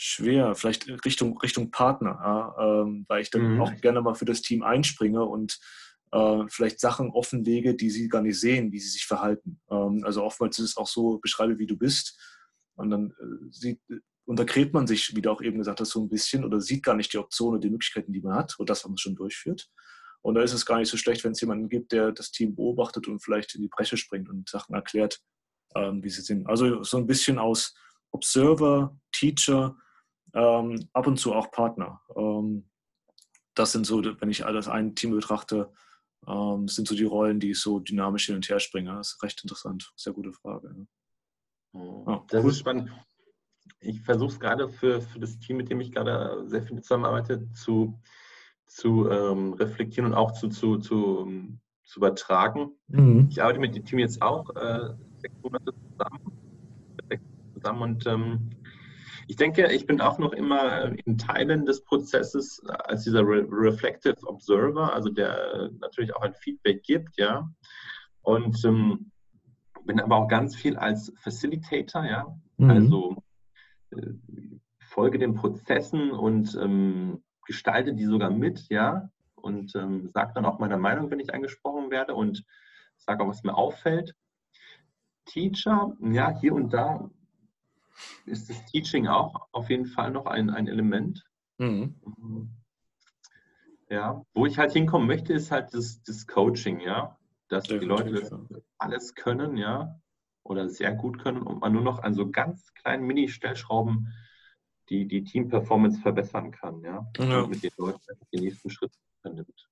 [0.00, 3.60] schwer, vielleicht Richtung, Richtung Partner, ja, ähm, weil ich dann mhm.
[3.60, 5.58] auch gerne mal für das Team einspringe und
[6.12, 9.60] äh, vielleicht Sachen offenlege, die sie gar nicht sehen, wie sie sich verhalten.
[9.70, 12.18] Ähm, also oftmals ist es auch so, beschreibe, wie du bist.
[12.76, 13.78] Und dann äh, sieht,
[14.24, 16.96] untergräbt man sich, wie du auch eben gesagt hast, so ein bisschen oder sieht gar
[16.96, 19.68] nicht die Optionen und die Möglichkeiten, die man hat oder das, was man schon durchführt.
[20.22, 22.54] Und da ist es gar nicht so schlecht, wenn es jemanden gibt, der das Team
[22.54, 25.20] beobachtet und vielleicht in die Bresche springt und Sachen erklärt,
[25.76, 26.46] ähm, wie sie sind.
[26.46, 27.74] Also so ein bisschen aus
[28.12, 29.76] Observer, Teacher,
[30.34, 32.00] ähm, ab und zu auch Partner.
[32.16, 32.68] Ähm,
[33.54, 35.72] das sind so, wenn ich alles ein Team betrachte,
[36.26, 38.92] ähm, sind so die Rollen, die ich so dynamisch hin und her springe.
[38.92, 39.92] Das ist recht interessant.
[39.96, 40.74] Sehr gute Frage.
[40.76, 41.80] Ja.
[41.80, 42.50] Oh, das cool.
[42.50, 42.90] ist spannend.
[43.80, 47.50] Ich versuche es gerade für, für das Team, mit dem ich gerade sehr viel zusammenarbeite,
[47.52, 47.98] zu,
[48.66, 52.72] zu ähm, reflektieren und auch zu, zu, zu, zu übertragen.
[52.88, 53.28] Mhm.
[53.30, 56.32] Ich arbeite mit dem Team jetzt auch äh, sechs Monate zusammen,
[57.54, 58.50] zusammen und ähm,
[59.30, 64.16] ich denke, ich bin auch noch immer in Teilen des Prozesses als dieser Re Reflective
[64.26, 67.48] Observer, also der natürlich auch ein Feedback gibt, ja.
[68.22, 69.12] Und ähm,
[69.84, 72.26] bin aber auch ganz viel als Facilitator, ja.
[72.56, 72.70] Mhm.
[72.70, 73.22] Also
[73.92, 74.14] äh,
[74.80, 79.10] folge den Prozessen und ähm, gestalte die sogar mit, ja.
[79.36, 82.44] Und ähm, sage dann auch meine Meinung, wenn ich angesprochen werde und
[82.96, 84.16] sage auch, was mir auffällt.
[85.26, 87.08] Teacher, ja, hier und da
[88.26, 91.24] ist das Teaching auch auf jeden Fall noch ein, ein Element.
[91.58, 91.94] Mhm.
[93.88, 97.18] Ja, wo ich halt hinkommen möchte, ist halt das, das Coaching, ja.
[97.48, 100.00] dass die Leute alles können, ja,
[100.44, 104.12] oder sehr gut können und man nur noch an so ganz kleinen Mini-Stellschrauben
[104.88, 107.40] die, die Team-Performance verbessern kann, ja, ja.
[107.42, 108.00] Und mit den Leuten
[108.32, 108.92] den nächsten Schritt
[109.24, 109.69] nimmt.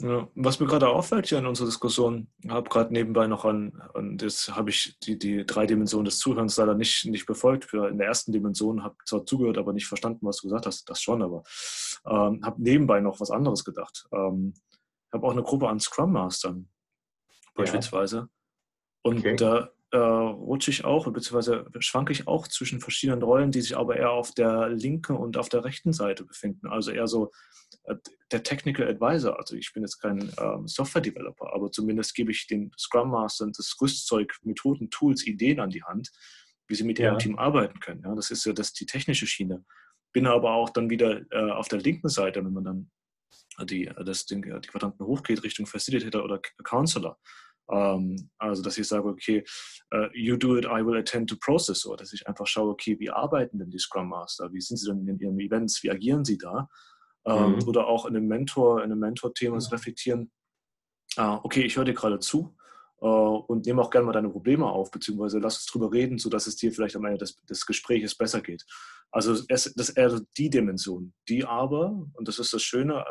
[0.00, 4.16] Ja, was mir gerade auffällt hier in unserer Diskussion, habe gerade nebenbei noch an, an
[4.16, 7.72] das habe ich die, die drei Dimensionen des Zuhörens leider nicht, nicht befolgt.
[7.74, 11.02] In der ersten Dimension habe zwar zugehört, aber nicht verstanden, was du gesagt hast, das
[11.02, 11.42] schon, aber
[12.06, 14.06] ähm, habe nebenbei noch was anderes gedacht.
[14.12, 14.54] Ähm,
[15.12, 16.68] habe auch eine Gruppe an Scrum Mastern
[17.54, 18.16] beispielsweise.
[18.16, 18.28] Ja.
[19.02, 19.34] Und okay.
[19.34, 23.96] da äh, rutsche ich auch, beziehungsweise schwanke ich auch zwischen verschiedenen Rollen, die sich aber
[23.96, 26.68] eher auf der linken und auf der rechten Seite befinden.
[26.68, 27.32] Also eher so
[28.30, 29.38] der Technical Advisor.
[29.38, 33.52] Also ich bin jetzt kein ähm, Software Developer, aber zumindest gebe ich den Scrum Mastern
[33.56, 36.10] das Rüstzeug, Methoden, Tools, Ideen an die Hand,
[36.66, 37.06] wie sie mit ja.
[37.06, 38.02] ihrem Team arbeiten können.
[38.04, 39.64] Ja, das ist ja das die technische Schiene.
[40.12, 42.90] Bin aber auch dann wieder äh, auf der linken Seite, wenn man dann
[43.64, 47.18] die, das, die Quadranten hochgeht Richtung Facilitator oder Counselor
[47.70, 49.44] ähm, also, dass ich sage, okay,
[49.94, 51.86] uh, you do it, I will attend to process.
[51.86, 54.52] Oder dass ich einfach schaue, okay, wie arbeiten denn die Scrum Master?
[54.52, 55.82] Wie sind sie denn in ihren Events?
[55.82, 56.68] Wie agieren sie da?
[57.24, 57.68] Ähm, mhm.
[57.68, 60.30] Oder auch in einem Mentor, in einem Mentor-Thema zu reflektieren,
[61.18, 62.56] uh, okay, ich höre dir gerade zu
[63.00, 66.46] uh, und nehme auch gerne mal deine Probleme auf, beziehungsweise lass uns drüber reden, sodass
[66.46, 68.64] es dir vielleicht am Ende des, des Gesprächs besser geht.
[69.10, 73.04] Also es, das ist eher die Dimension, die aber, und das ist das Schöne,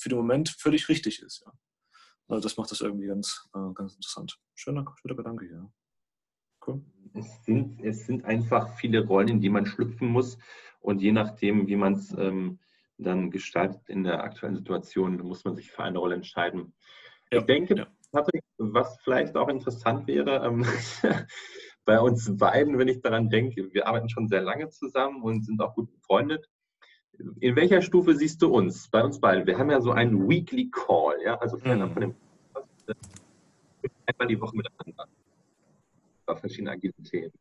[0.00, 1.42] für den Moment völlig richtig ist.
[1.44, 1.52] Ja.
[2.28, 4.38] Also das macht das irgendwie ganz, äh, ganz interessant.
[4.54, 5.70] Schöner, schöner Gedanke hier.
[6.66, 6.82] Cool.
[7.14, 10.38] Es sind, es sind einfach viele Rollen, in die man schlüpfen muss.
[10.80, 12.60] Und je nachdem, wie man es ähm,
[13.02, 16.72] dann gestaltet in der aktuellen Situation, muss man sich für eine Rolle entscheiden.
[17.32, 17.86] Ja, ich denke, ja.
[18.12, 20.64] Patrick, was vielleicht auch interessant wäre, ähm,
[21.84, 25.60] bei uns beiden, wenn ich daran denke, wir arbeiten schon sehr lange zusammen und sind
[25.60, 26.48] auch gut befreundet.
[27.40, 29.46] In welcher Stufe siehst du uns, bei uns beiden?
[29.46, 31.90] Wir haben ja so einen Weekly Call, ja, also mhm.
[31.92, 32.14] von dem
[34.06, 35.06] einmal die Woche miteinander.
[36.24, 37.32] Über verschiedene agile Themen.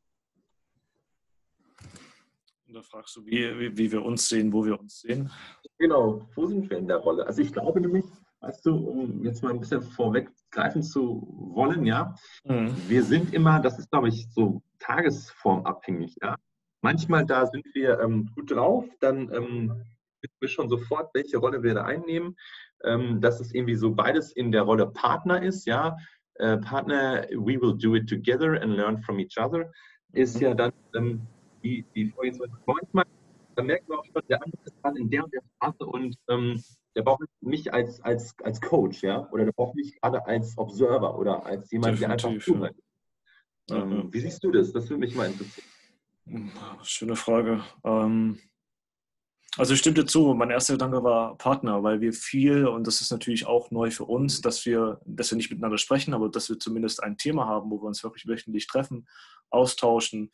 [2.70, 5.32] Und da fragst du, wie, wie, wie, wir uns sehen, wo wir uns sehen.
[5.80, 7.26] Genau, wo sind wir in der Rolle?
[7.26, 8.06] Also ich glaube nämlich,
[8.42, 12.76] weißt du, um jetzt mal ein bisschen vorweggreifen zu wollen, ja, mhm.
[12.88, 16.36] wir sind immer, das ist glaube ich so tagesformabhängig, ja.
[16.82, 19.70] Manchmal da sind wir ähm, gut drauf, dann ähm,
[20.22, 22.36] wissen wir schon sofort, welche Rolle wir da einnehmen.
[22.84, 25.98] Ähm, dass es irgendwie so beides in der Rolle Partner ist, ja.
[26.36, 29.72] Äh, Partner, we will do it together and learn from each other,
[30.14, 30.42] ist mhm.
[30.44, 31.28] ja dann ähm,
[31.63, 32.52] die, die Vorgehensweise.
[32.65, 33.06] Manchmal,
[33.56, 36.15] da merkt man auch schon, der andere ist dann in der und der Phase und
[36.30, 36.63] ähm,
[36.95, 41.17] der braucht mich als, als, als Coach, ja, oder der braucht mich gerade als Observer
[41.17, 42.76] oder als jemand, Definitiv, der einfach zuhört.
[43.69, 43.78] Ja.
[43.78, 44.72] Ähm, wie siehst du das?
[44.74, 45.67] Das würde mich mal interessieren.
[46.84, 47.63] Schöne Frage.
[47.84, 48.39] Ähm,
[49.58, 53.02] also ich stimme dir zu, mein erster Gedanke war Partner, weil wir viel, und das
[53.02, 56.50] ist natürlich auch neu für uns, dass wir, dass wir nicht miteinander sprechen, aber dass
[56.50, 59.08] wir zumindest ein Thema haben, wo wir uns wirklich wöchentlich treffen,
[59.50, 60.32] austauschen,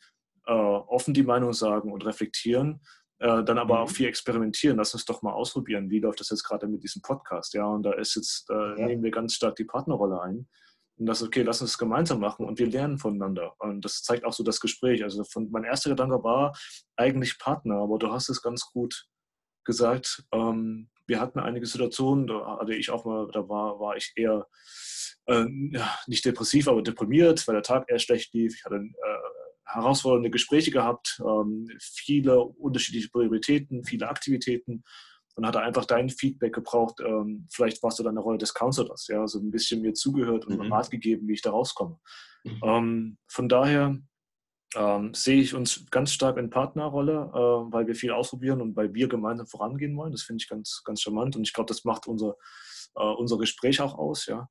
[0.52, 2.80] offen die Meinung sagen und reflektieren,
[3.18, 3.80] äh, dann aber mhm.
[3.82, 4.76] auch viel experimentieren.
[4.76, 7.82] Lass uns doch mal ausprobieren, wie läuft das jetzt gerade mit diesem Podcast, ja, und
[7.82, 8.86] da ist jetzt, äh, ja.
[8.86, 10.48] nehmen wir ganz stark die Partnerrolle ein
[10.98, 13.54] und das, okay, lass uns es gemeinsam machen und wir lernen voneinander.
[13.58, 15.02] Und das zeigt auch so das Gespräch.
[15.02, 16.56] Also von, mein erster Gedanke war
[16.96, 19.06] eigentlich Partner, aber du hast es ganz gut
[19.64, 20.24] gesagt.
[20.32, 24.46] Ähm, wir hatten einige Situationen, da hatte ich auch mal, da war, war ich eher
[25.26, 25.44] äh,
[26.06, 28.54] nicht depressiv, aber deprimiert, weil der Tag eher schlecht lief.
[28.56, 34.84] Ich hatte äh, herausfordernde Gespräche gehabt, ähm, viele unterschiedliche Prioritäten, viele Aktivitäten
[35.34, 37.00] und hatte einfach dein Feedback gebraucht.
[37.00, 39.92] Ähm, vielleicht warst du dann in der Rolle des Counselors, ja, so ein bisschen mir
[39.92, 40.72] zugehört und mhm.
[40.72, 41.98] Rat gegeben, wie ich da rauskomme.
[42.44, 42.60] Mhm.
[42.62, 43.98] Ähm, von daher
[44.74, 48.94] ähm, sehe ich uns ganz stark in Partnerrolle, äh, weil wir viel ausprobieren und weil
[48.94, 50.12] wir gemeinsam vorangehen wollen.
[50.12, 52.36] Das finde ich ganz, ganz charmant und ich glaube, das macht unser,
[52.96, 54.48] äh, unser Gespräch auch aus, ja.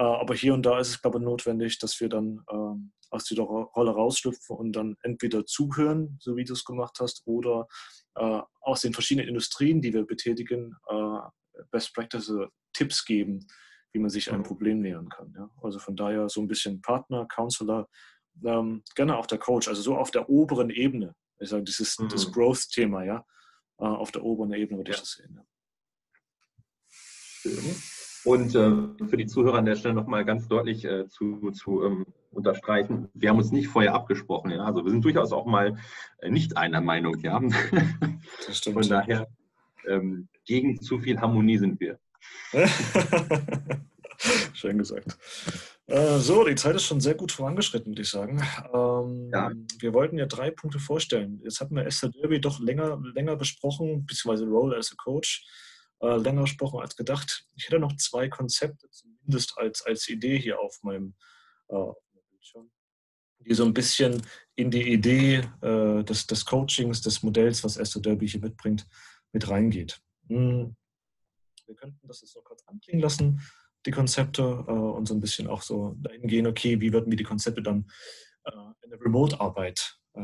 [0.00, 3.24] Äh, aber hier und da ist es, glaube ich, notwendig, dass wir dann ähm, aus
[3.24, 7.68] dieser Rolle rausschlüpfen und dann entweder zuhören, so wie du es gemacht hast, oder
[8.14, 12.32] äh, aus den verschiedenen Industrien, die wir betätigen, äh, Best Practice
[12.72, 13.46] Tipps geben,
[13.92, 14.46] wie man sich einem mhm.
[14.46, 15.34] Problem nähern kann.
[15.36, 15.50] Ja?
[15.62, 17.86] Also von daher so ein bisschen Partner, Counselor,
[18.42, 21.14] ähm, gerne auch der Coach, also so auf der oberen Ebene.
[21.40, 22.08] Ich sage, dieses mhm.
[22.08, 23.26] das Growth-Thema, ja,
[23.78, 24.94] äh, auf der oberen Ebene würde ja.
[24.94, 25.36] ich das sehen.
[27.44, 27.50] Ja.
[28.24, 32.06] Und äh, für die Zuhörer an der Stelle nochmal ganz deutlich äh, zu, zu ähm,
[32.30, 34.50] unterstreichen, wir haben uns nicht vorher abgesprochen.
[34.50, 34.64] Ja?
[34.64, 35.78] Also wir sind durchaus auch mal
[36.18, 37.18] äh, nicht einer Meinung.
[37.20, 37.40] Ja?
[38.46, 38.74] Das stimmt.
[38.74, 39.26] Von daher,
[39.88, 41.98] ähm, gegen zu viel Harmonie sind wir.
[44.52, 45.16] Schön gesagt.
[45.86, 48.42] Äh, so, die Zeit ist schon sehr gut vorangeschritten, würde ich sagen.
[48.72, 49.50] Ähm, ja.
[49.78, 51.40] Wir wollten ja drei Punkte vorstellen.
[51.42, 55.46] Jetzt hatten wir Esther Derby doch länger, länger besprochen, beziehungsweise Role as a Coach.
[56.00, 57.46] Äh, länger gesprochen als gedacht.
[57.56, 61.14] Ich hätte noch zwei Konzepte, zumindest als, als Idee hier auf meinem
[61.68, 61.92] äh,
[62.30, 62.70] Bildschirm,
[63.40, 64.22] die so ein bisschen
[64.54, 68.86] in die Idee äh, des, des Coachings, des Modells, was Esther Derby hier mitbringt,
[69.32, 70.00] mit reingeht.
[70.28, 70.76] Hm.
[71.66, 73.40] Wir könnten das jetzt noch kurz anklingen lassen,
[73.86, 77.16] die Konzepte, äh, und so ein bisschen auch so dahin gehen, okay, wie würden wir
[77.16, 77.90] die Konzepte dann
[78.44, 78.50] äh,
[78.82, 80.20] in der Remote-Arbeit äh,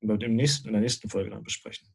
[0.00, 1.93] in, nächsten, in der nächsten Folge dann besprechen.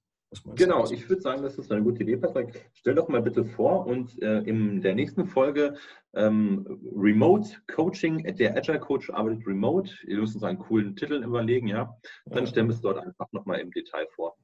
[0.55, 2.69] Genau, ich würde sagen, das ist eine gute Idee, Patrick.
[2.73, 5.75] Stell doch mal bitte vor und äh, in der nächsten Folge
[6.13, 9.91] ähm, Remote Coaching, der Agile Coach arbeitet remote.
[10.05, 11.97] Ihr müsst uns einen coolen Titel überlegen, ja.
[12.25, 14.37] Dann stellen wir es dort einfach nochmal im Detail vor.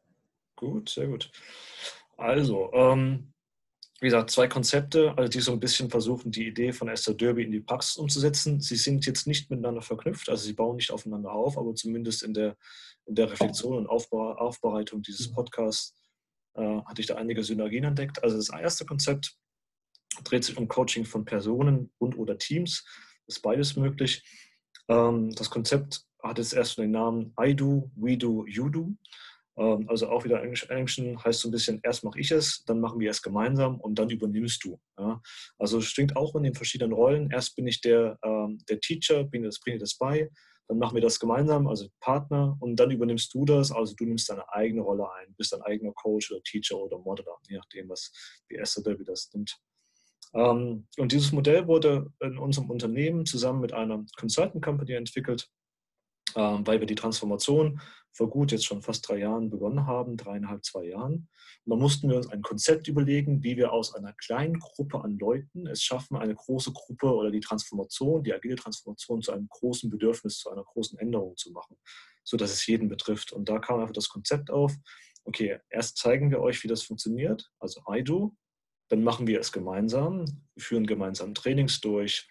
[0.55, 1.31] Gut, sehr gut.
[2.17, 3.31] Also, ähm,
[4.01, 7.43] wie gesagt, zwei Konzepte, also die so ein bisschen versuchen, die Idee von Esther Derby
[7.43, 8.59] in die Praxis umzusetzen.
[8.59, 12.33] Sie sind jetzt nicht miteinander verknüpft, also sie bauen nicht aufeinander auf, aber zumindest in
[12.33, 12.57] der,
[13.05, 15.95] in der Reflexion und Aufbe Aufbereitung dieses Podcasts
[16.55, 18.21] äh, hatte ich da einige Synergien entdeckt.
[18.21, 19.37] Also das erste Konzept
[20.23, 22.83] dreht sich um Coaching von Personen und oder Teams.
[23.27, 24.23] Ist beides möglich.
[24.89, 28.93] Ähm, das Konzept hat jetzt erst den Namen I do, we do, you do.
[29.57, 32.99] Ähm, also auch wieder Englischen heißt so ein bisschen, erst mache ich es, dann machen
[32.99, 34.79] wir es gemeinsam und dann übernimmst du.
[34.97, 35.21] Ja.
[35.57, 37.31] Also es stinkt auch in den verschiedenen Rollen.
[37.31, 40.29] Erst bin ich der, ähm, der Teacher, bin das, bringe das bei,
[40.67, 44.29] dann machen wir das gemeinsam, also Partner, und dann übernimmst du das, also du nimmst
[44.29, 48.11] deine eigene Rolle ein, bist dein eigener Coach oder Teacher oder Modeler, je nachdem, was
[48.49, 49.55] wie Esther Derby das nimmt.
[50.33, 55.49] Ähm, und dieses Modell wurde in unserem Unternehmen zusammen mit einer Consultant Company entwickelt,
[56.33, 57.79] weil wir die Transformation
[58.15, 61.27] vor gut jetzt schon fast drei Jahren begonnen haben, dreieinhalb, zwei Jahren.
[61.65, 65.17] Und da mussten wir uns ein Konzept überlegen, wie wir aus einer kleinen Gruppe an
[65.17, 69.89] Leuten es schaffen, eine große Gruppe oder die Transformation, die agile Transformation zu einem großen
[69.89, 71.75] Bedürfnis, zu einer großen Änderung zu machen,
[72.23, 73.33] sodass es jeden betrifft.
[73.33, 74.73] Und da kam einfach das Konzept auf,
[75.25, 78.33] okay, erst zeigen wir euch, wie das funktioniert, also I do,
[78.87, 80.23] dann machen wir es gemeinsam,
[80.57, 82.29] führen gemeinsam Trainings durch,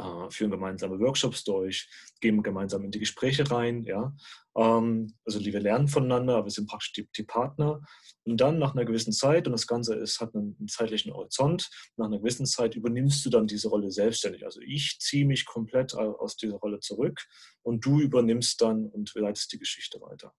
[0.00, 1.88] äh, führen gemeinsame Workshops durch,
[2.20, 3.82] gehen gemeinsam in die Gespräche rein.
[3.84, 4.14] Ja?
[4.56, 7.80] Ähm, also wir lernen voneinander, aber wir sind praktisch die, die, Partner.
[8.24, 11.70] Und dann nach einer gewissen Zeit, und das Ganze ist, hat einen, einen, zeitlichen Horizont,
[11.96, 14.44] nach einer gewissen Zeit übernimmst du dann diese Rolle selbstständig.
[14.44, 17.20] Also ich ziehe mich komplett aus dieser Rolle zurück
[17.62, 20.32] und du übernimmst dann und leitest die Geschichte weiter.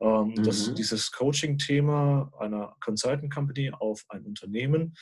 [0.00, 0.44] Ähm, mhm.
[0.44, 4.94] das, dieses Coaching-Thema einer Consultant Company auf ein Unternehmen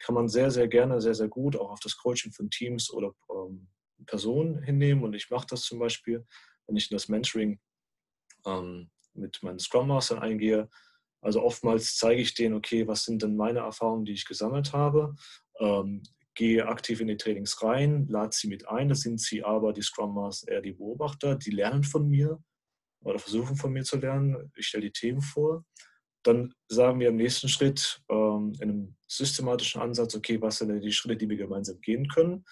[0.00, 3.14] kann man sehr, sehr gerne, sehr, sehr gut auch auf das Coaching von Teams oder
[3.30, 3.68] ähm,
[4.06, 5.04] Personen hinnehmen.
[5.04, 6.26] Und ich mache das zum Beispiel,
[6.66, 7.58] wenn ich in das Mentoring
[8.46, 10.68] ähm, mit meinen Scrum Mastern eingehe.
[11.20, 15.14] Also oftmals zeige ich denen, okay, was sind denn meine Erfahrungen, die ich gesammelt habe.
[15.58, 16.02] Ähm,
[16.34, 18.88] gehe aktiv in die Trainings rein, lade sie mit ein.
[18.88, 22.42] Das sind sie aber, die Scrum Master, eher die Beobachter, die lernen von mir
[23.02, 24.52] oder versuchen von mir zu lernen.
[24.56, 25.64] Ich stelle die Themen vor
[26.24, 30.80] dann sagen wir im nächsten Schritt ähm, in einem systematischen Ansatz, okay, was sind denn
[30.80, 32.44] die Schritte, die wir gemeinsam gehen können?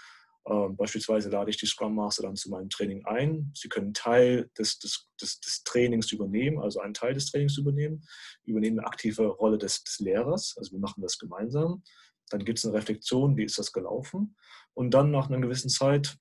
[0.45, 3.53] Ähm, beispielsweise lade ich die Scrum Master dann zu meinem Training ein.
[3.55, 8.05] Sie können Teil des, des, des, des, Trainings übernehmen, also einen Teil des Trainings übernehmen,
[8.45, 11.83] übernehmen eine aktive Rolle des, des Lehrers, also wir machen das gemeinsam.
[12.31, 14.37] Dann gibt es eine Reflexion, wie ist das gelaufen?
[14.75, 16.17] Und dann nach einer gewissen Zeit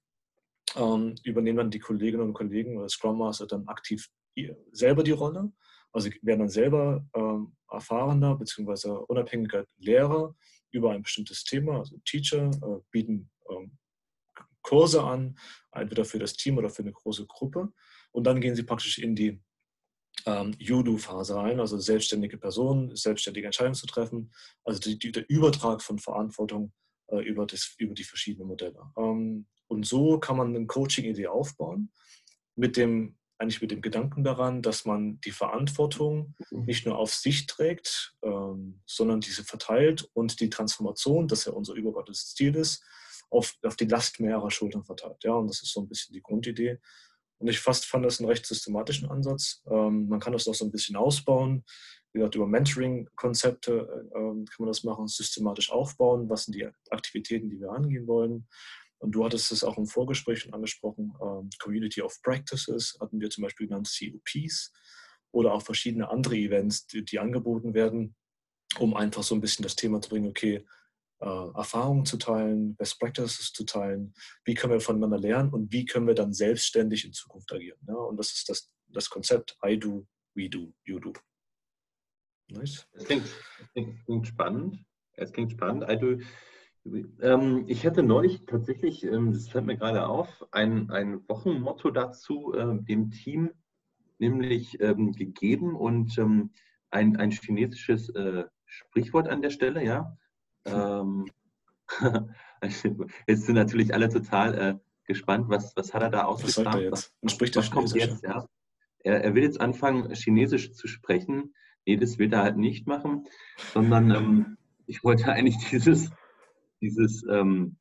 [0.76, 4.10] ähm, übernehmen dann die Kolleginnen und Kollegen oder Scrum Master dann aktiv
[4.72, 5.52] selber die Rolle
[5.92, 8.90] also werden dann selber ähm, erfahrener bzw.
[9.08, 10.36] unabhängiger Lehrer
[10.72, 13.78] über ein bestimmtes Thema, also Teacher, äh, bieten ähm,
[14.62, 15.38] Kurse an,
[15.72, 17.72] entweder für das Team oder für eine große Gruppe.
[18.12, 19.42] Und dann gehen sie praktisch in die
[20.26, 24.32] ähm, You-Do-Phase rein, also selbstständige Personen, selbstständige Entscheidungen zu treffen,
[24.64, 26.74] also die, die, der Übertrag von Verantwortung
[27.08, 28.92] äh, über, das, über die verschiedenen Modelle.
[28.98, 31.92] Ähm, und so kann man eine Coaching-Idee aufbauen
[32.56, 36.66] mit dem eigentlich mit dem Gedanken daran, dass man die Verantwortung mhm.
[36.66, 41.74] nicht nur auf sich trägt, ähm, sondern diese verteilt und die Transformation, das ja unser
[41.74, 42.84] übergeordnetes Ziel ist,
[43.32, 45.24] auf, auf die Last mehrerer Schultern verteilt.
[45.24, 46.80] Ja, und das ist so ein bisschen die Grundidee.
[47.40, 49.64] Und ich fast fand das einen recht systematischen Ansatz.
[49.66, 51.64] Ähm, man kann das auch so ein bisschen ausbauen.
[52.14, 56.30] Wie gesagt, über Mentoring-Konzepte äh, kann man das machen, systematisch aufbauen.
[56.30, 58.48] Was sind die Aktivitäten, die wir angehen wollen?
[59.02, 63.32] Und du hattest es auch im Vorgespräch schon angesprochen, ähm, Community of Practices hatten wir
[63.32, 64.72] zum Beispiel genannt COPs
[65.32, 68.16] oder auch verschiedene andere Events, die, die angeboten werden,
[68.78, 70.68] um einfach so ein bisschen das Thema zu bringen, okay,
[71.20, 74.14] äh, Erfahrungen zu teilen, Best Practices zu teilen,
[74.46, 77.80] wie können wir voneinander lernen und wie können wir dann selbstständig in Zukunft agieren.
[77.88, 77.96] Ja?
[77.96, 81.12] Und das ist das, das Konzept I do, we do, you do.
[82.50, 82.86] Nice.
[82.94, 83.26] Das klingt,
[83.74, 84.86] das klingt spannend.
[85.14, 85.86] Es klingt spannend.
[85.90, 86.18] I do,
[87.22, 92.54] ähm, ich hatte neulich tatsächlich, ähm, das fällt mir gerade auf, ein, ein Wochenmotto dazu
[92.54, 93.52] äh, dem Team
[94.18, 96.52] nämlich ähm, gegeben und ähm,
[96.92, 100.18] ein, ein chinesisches äh, Sprichwort an der Stelle, ja.
[100.66, 101.26] Ähm,
[103.28, 106.84] jetzt sind natürlich alle total äh, gespannt, was, was hat er da ausgebracht.
[106.90, 108.24] Was, was, spricht was kommt jetzt?
[108.24, 108.48] Ja?
[109.00, 111.54] Er, er, will jetzt anfangen, Chinesisch zu sprechen.
[111.86, 113.26] Nee, das will er halt nicht machen,
[113.74, 116.12] sondern ähm, ich wollte eigentlich dieses,
[116.82, 117.78] dieses, ähm,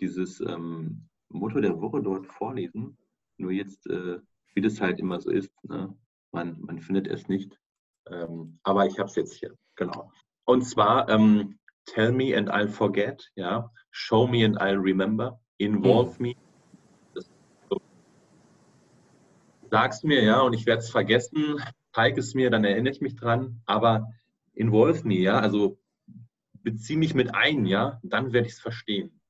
[0.00, 2.98] dieses ähm, Motto der Woche dort vorlesen.
[3.36, 4.18] Nur jetzt, äh,
[4.54, 5.96] wie das halt immer so ist, ne?
[6.32, 7.58] man, man findet es nicht.
[8.10, 10.12] Ähm, aber ich habe es jetzt hier, genau.
[10.44, 13.70] Und zwar, ähm, tell me and I'll forget, ja.
[13.90, 15.40] Show me and I'll remember.
[15.58, 16.22] Involve mhm.
[16.22, 16.34] me.
[19.70, 21.62] Sag's mir, ja, und ich werde es vergessen.
[21.92, 23.62] Zeig es mir, dann erinnere ich mich dran.
[23.66, 24.08] Aber
[24.54, 25.79] involve me, ja, also
[26.62, 29.20] bezieh mich mit ein, ja, dann werde ich es verstehen.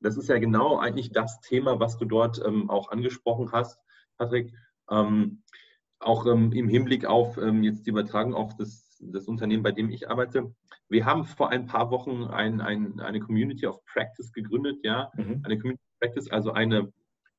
[0.00, 3.78] Das ist ja genau eigentlich das Thema, was du dort ähm, auch angesprochen hast,
[4.16, 4.52] Patrick.
[4.90, 5.42] Ähm,
[6.00, 9.90] auch ähm, im Hinblick auf ähm, jetzt die Übertragung auf das, das, Unternehmen, bei dem
[9.90, 10.54] ich arbeite.
[10.88, 15.42] Wir haben vor ein paar Wochen ein, ein, eine Community of Practice gegründet, ja, mhm.
[15.44, 16.90] eine Community of Practice, also eine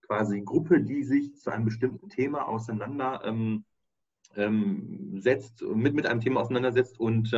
[0.06, 3.66] quasi Gruppe, die sich zu einem bestimmten Thema auseinander ähm,
[4.36, 7.34] ähm setzt, mit, mit einem Thema auseinandersetzt und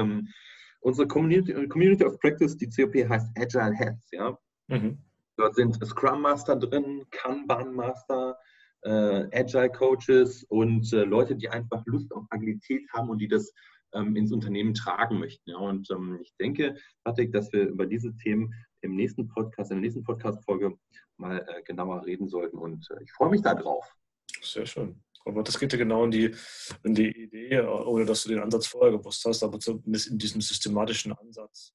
[0.83, 4.37] unsere Community, Community of Practice, die COP heißt Agile Heads, ja.
[4.67, 4.97] Mhm.
[5.37, 8.37] Dort sind Scrum Master drin, Kanban Master,
[8.83, 13.51] äh, Agile Coaches und äh, Leute, die einfach Lust auf Agilität haben und die das
[13.93, 15.49] ähm, ins Unternehmen tragen möchten.
[15.49, 15.57] Ja.
[15.57, 19.81] Und ähm, ich denke, Patrick, dass wir über diese Themen im nächsten Podcast, in der
[19.81, 20.77] nächsten Podcast-Folge
[21.17, 22.57] mal äh, genauer reden sollten.
[22.57, 23.95] Und äh, ich freue mich darauf.
[24.41, 25.01] Sehr schön.
[25.25, 26.35] Aber das geht ja genau in die,
[26.83, 30.41] in die Idee, ohne dass du den Ansatz vorher gewusst hast, aber zumindest in diesem
[30.41, 31.73] systematischen Ansatz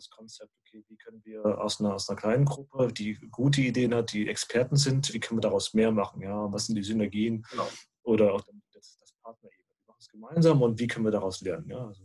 [0.00, 3.94] das Konzept, okay, wie können wir aus einer, aus einer kleinen Gruppe, die gute Ideen
[3.94, 6.22] hat, die Experten sind, wie können wir daraus mehr machen?
[6.22, 7.68] Ja, was sind die Synergien genau.
[8.02, 8.42] oder auch
[8.72, 9.68] das, das Partnerebene?
[9.68, 11.68] Wir machen es gemeinsam und wie können wir daraus lernen?
[11.68, 12.02] Ja, also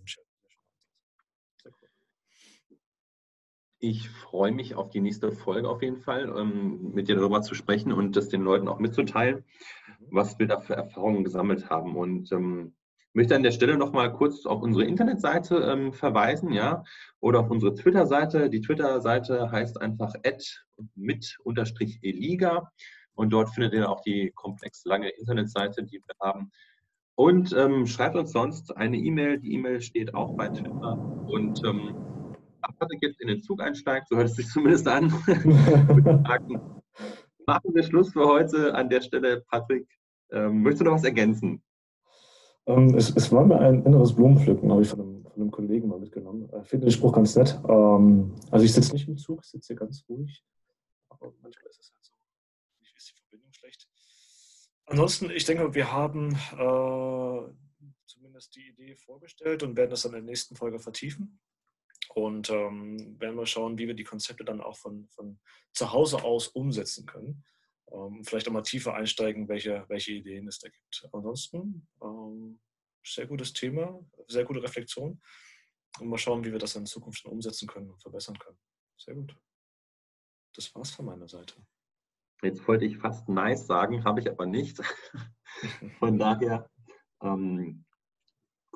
[3.79, 7.55] Ich freue mich auf die nächste Folge auf jeden Fall, ähm, mit dir darüber zu
[7.55, 10.07] sprechen und das den Leuten auch mitzuteilen, mhm.
[10.11, 11.95] was wir da für Erfahrungen gesammelt haben.
[11.95, 12.73] Und ähm,
[13.13, 16.83] möchte an der Stelle noch mal kurz auf unsere Internetseite ähm, verweisen, ja,
[17.19, 18.49] oder auf unsere Twitter-Seite.
[18.49, 20.13] Die Twitter-Seite heißt einfach
[20.95, 22.69] mit-eliga
[23.13, 26.51] und dort findet ihr auch die komplex lange Internetseite, die wir haben.
[27.15, 29.39] Und ähm, schreibt uns sonst eine E-Mail.
[29.39, 30.97] Die E-Mail steht auch bei Twitter.
[31.27, 31.95] Und ähm,
[32.73, 35.07] Patrick jetzt in den Zug einsteigt, so hört es sich zumindest an,
[37.47, 39.43] machen wir Schluss für heute an der Stelle.
[39.49, 39.87] Patrick,
[40.31, 41.61] ähm, möchtest du noch was ergänzen?
[42.67, 45.87] Ähm, es, es, war mir ein inneres Blumenpflücken, habe ich von einem, von einem, Kollegen
[45.87, 46.49] mal mitgenommen.
[46.63, 47.59] Ich finde den Spruch ganz nett.
[47.67, 50.43] Ähm, also ich sitze nicht im Zug, ich sitze hier ganz ruhig.
[51.09, 52.13] Aber manchmal ist es halt so,
[52.97, 53.87] ist die Verbindung schlecht.
[54.87, 57.53] Ansonsten, ich denke, wir haben äh,
[58.07, 61.39] zumindest die Idee vorgestellt und werden das dann in der nächsten Folge vertiefen.
[62.15, 65.39] Und ähm, werden wir schauen, wie wir die Konzepte dann auch von, von
[65.73, 67.43] zu Hause aus umsetzen können
[67.91, 71.07] ähm, vielleicht auch mal tiefer einsteigen, welche, welche Ideen es da gibt.
[71.11, 72.59] Ansonsten, ähm,
[73.05, 75.21] sehr gutes Thema, sehr gute Reflexion.
[75.99, 78.57] Und mal schauen, wie wir das in Zukunft schon umsetzen können und verbessern können.
[78.97, 79.37] Sehr gut.
[80.53, 81.55] Das war's von meiner Seite.
[82.41, 84.79] Jetzt wollte ich fast nice sagen, habe ich aber nicht.
[85.99, 86.69] Von daher,
[87.21, 87.85] ähm,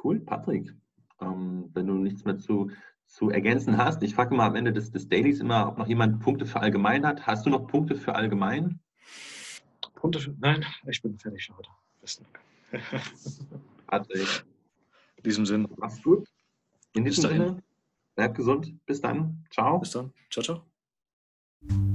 [0.01, 0.73] cool, Patrick.
[1.19, 2.71] Ähm, wenn du nichts mehr zu,
[3.09, 6.19] zu ergänzen hast, ich frage mal am Ende des, des Dailies immer, ob noch jemand
[6.19, 7.25] Punkte für allgemein hat.
[7.25, 8.79] Hast du noch Punkte für allgemein?
[9.95, 11.69] Punkte Nein, ich bin fertig heute.
[11.99, 12.25] Besten
[12.71, 12.83] Dank.
[13.87, 14.45] Patrick.
[15.17, 15.67] In diesem Sinne.
[15.77, 16.29] Mach's gut.
[16.93, 17.63] In diesem Sinne,
[18.15, 18.73] bleib gesund.
[18.85, 19.43] Bis dann.
[19.49, 19.79] Ciao.
[19.79, 20.13] Bis dann.
[20.29, 21.88] Ciao, ciao.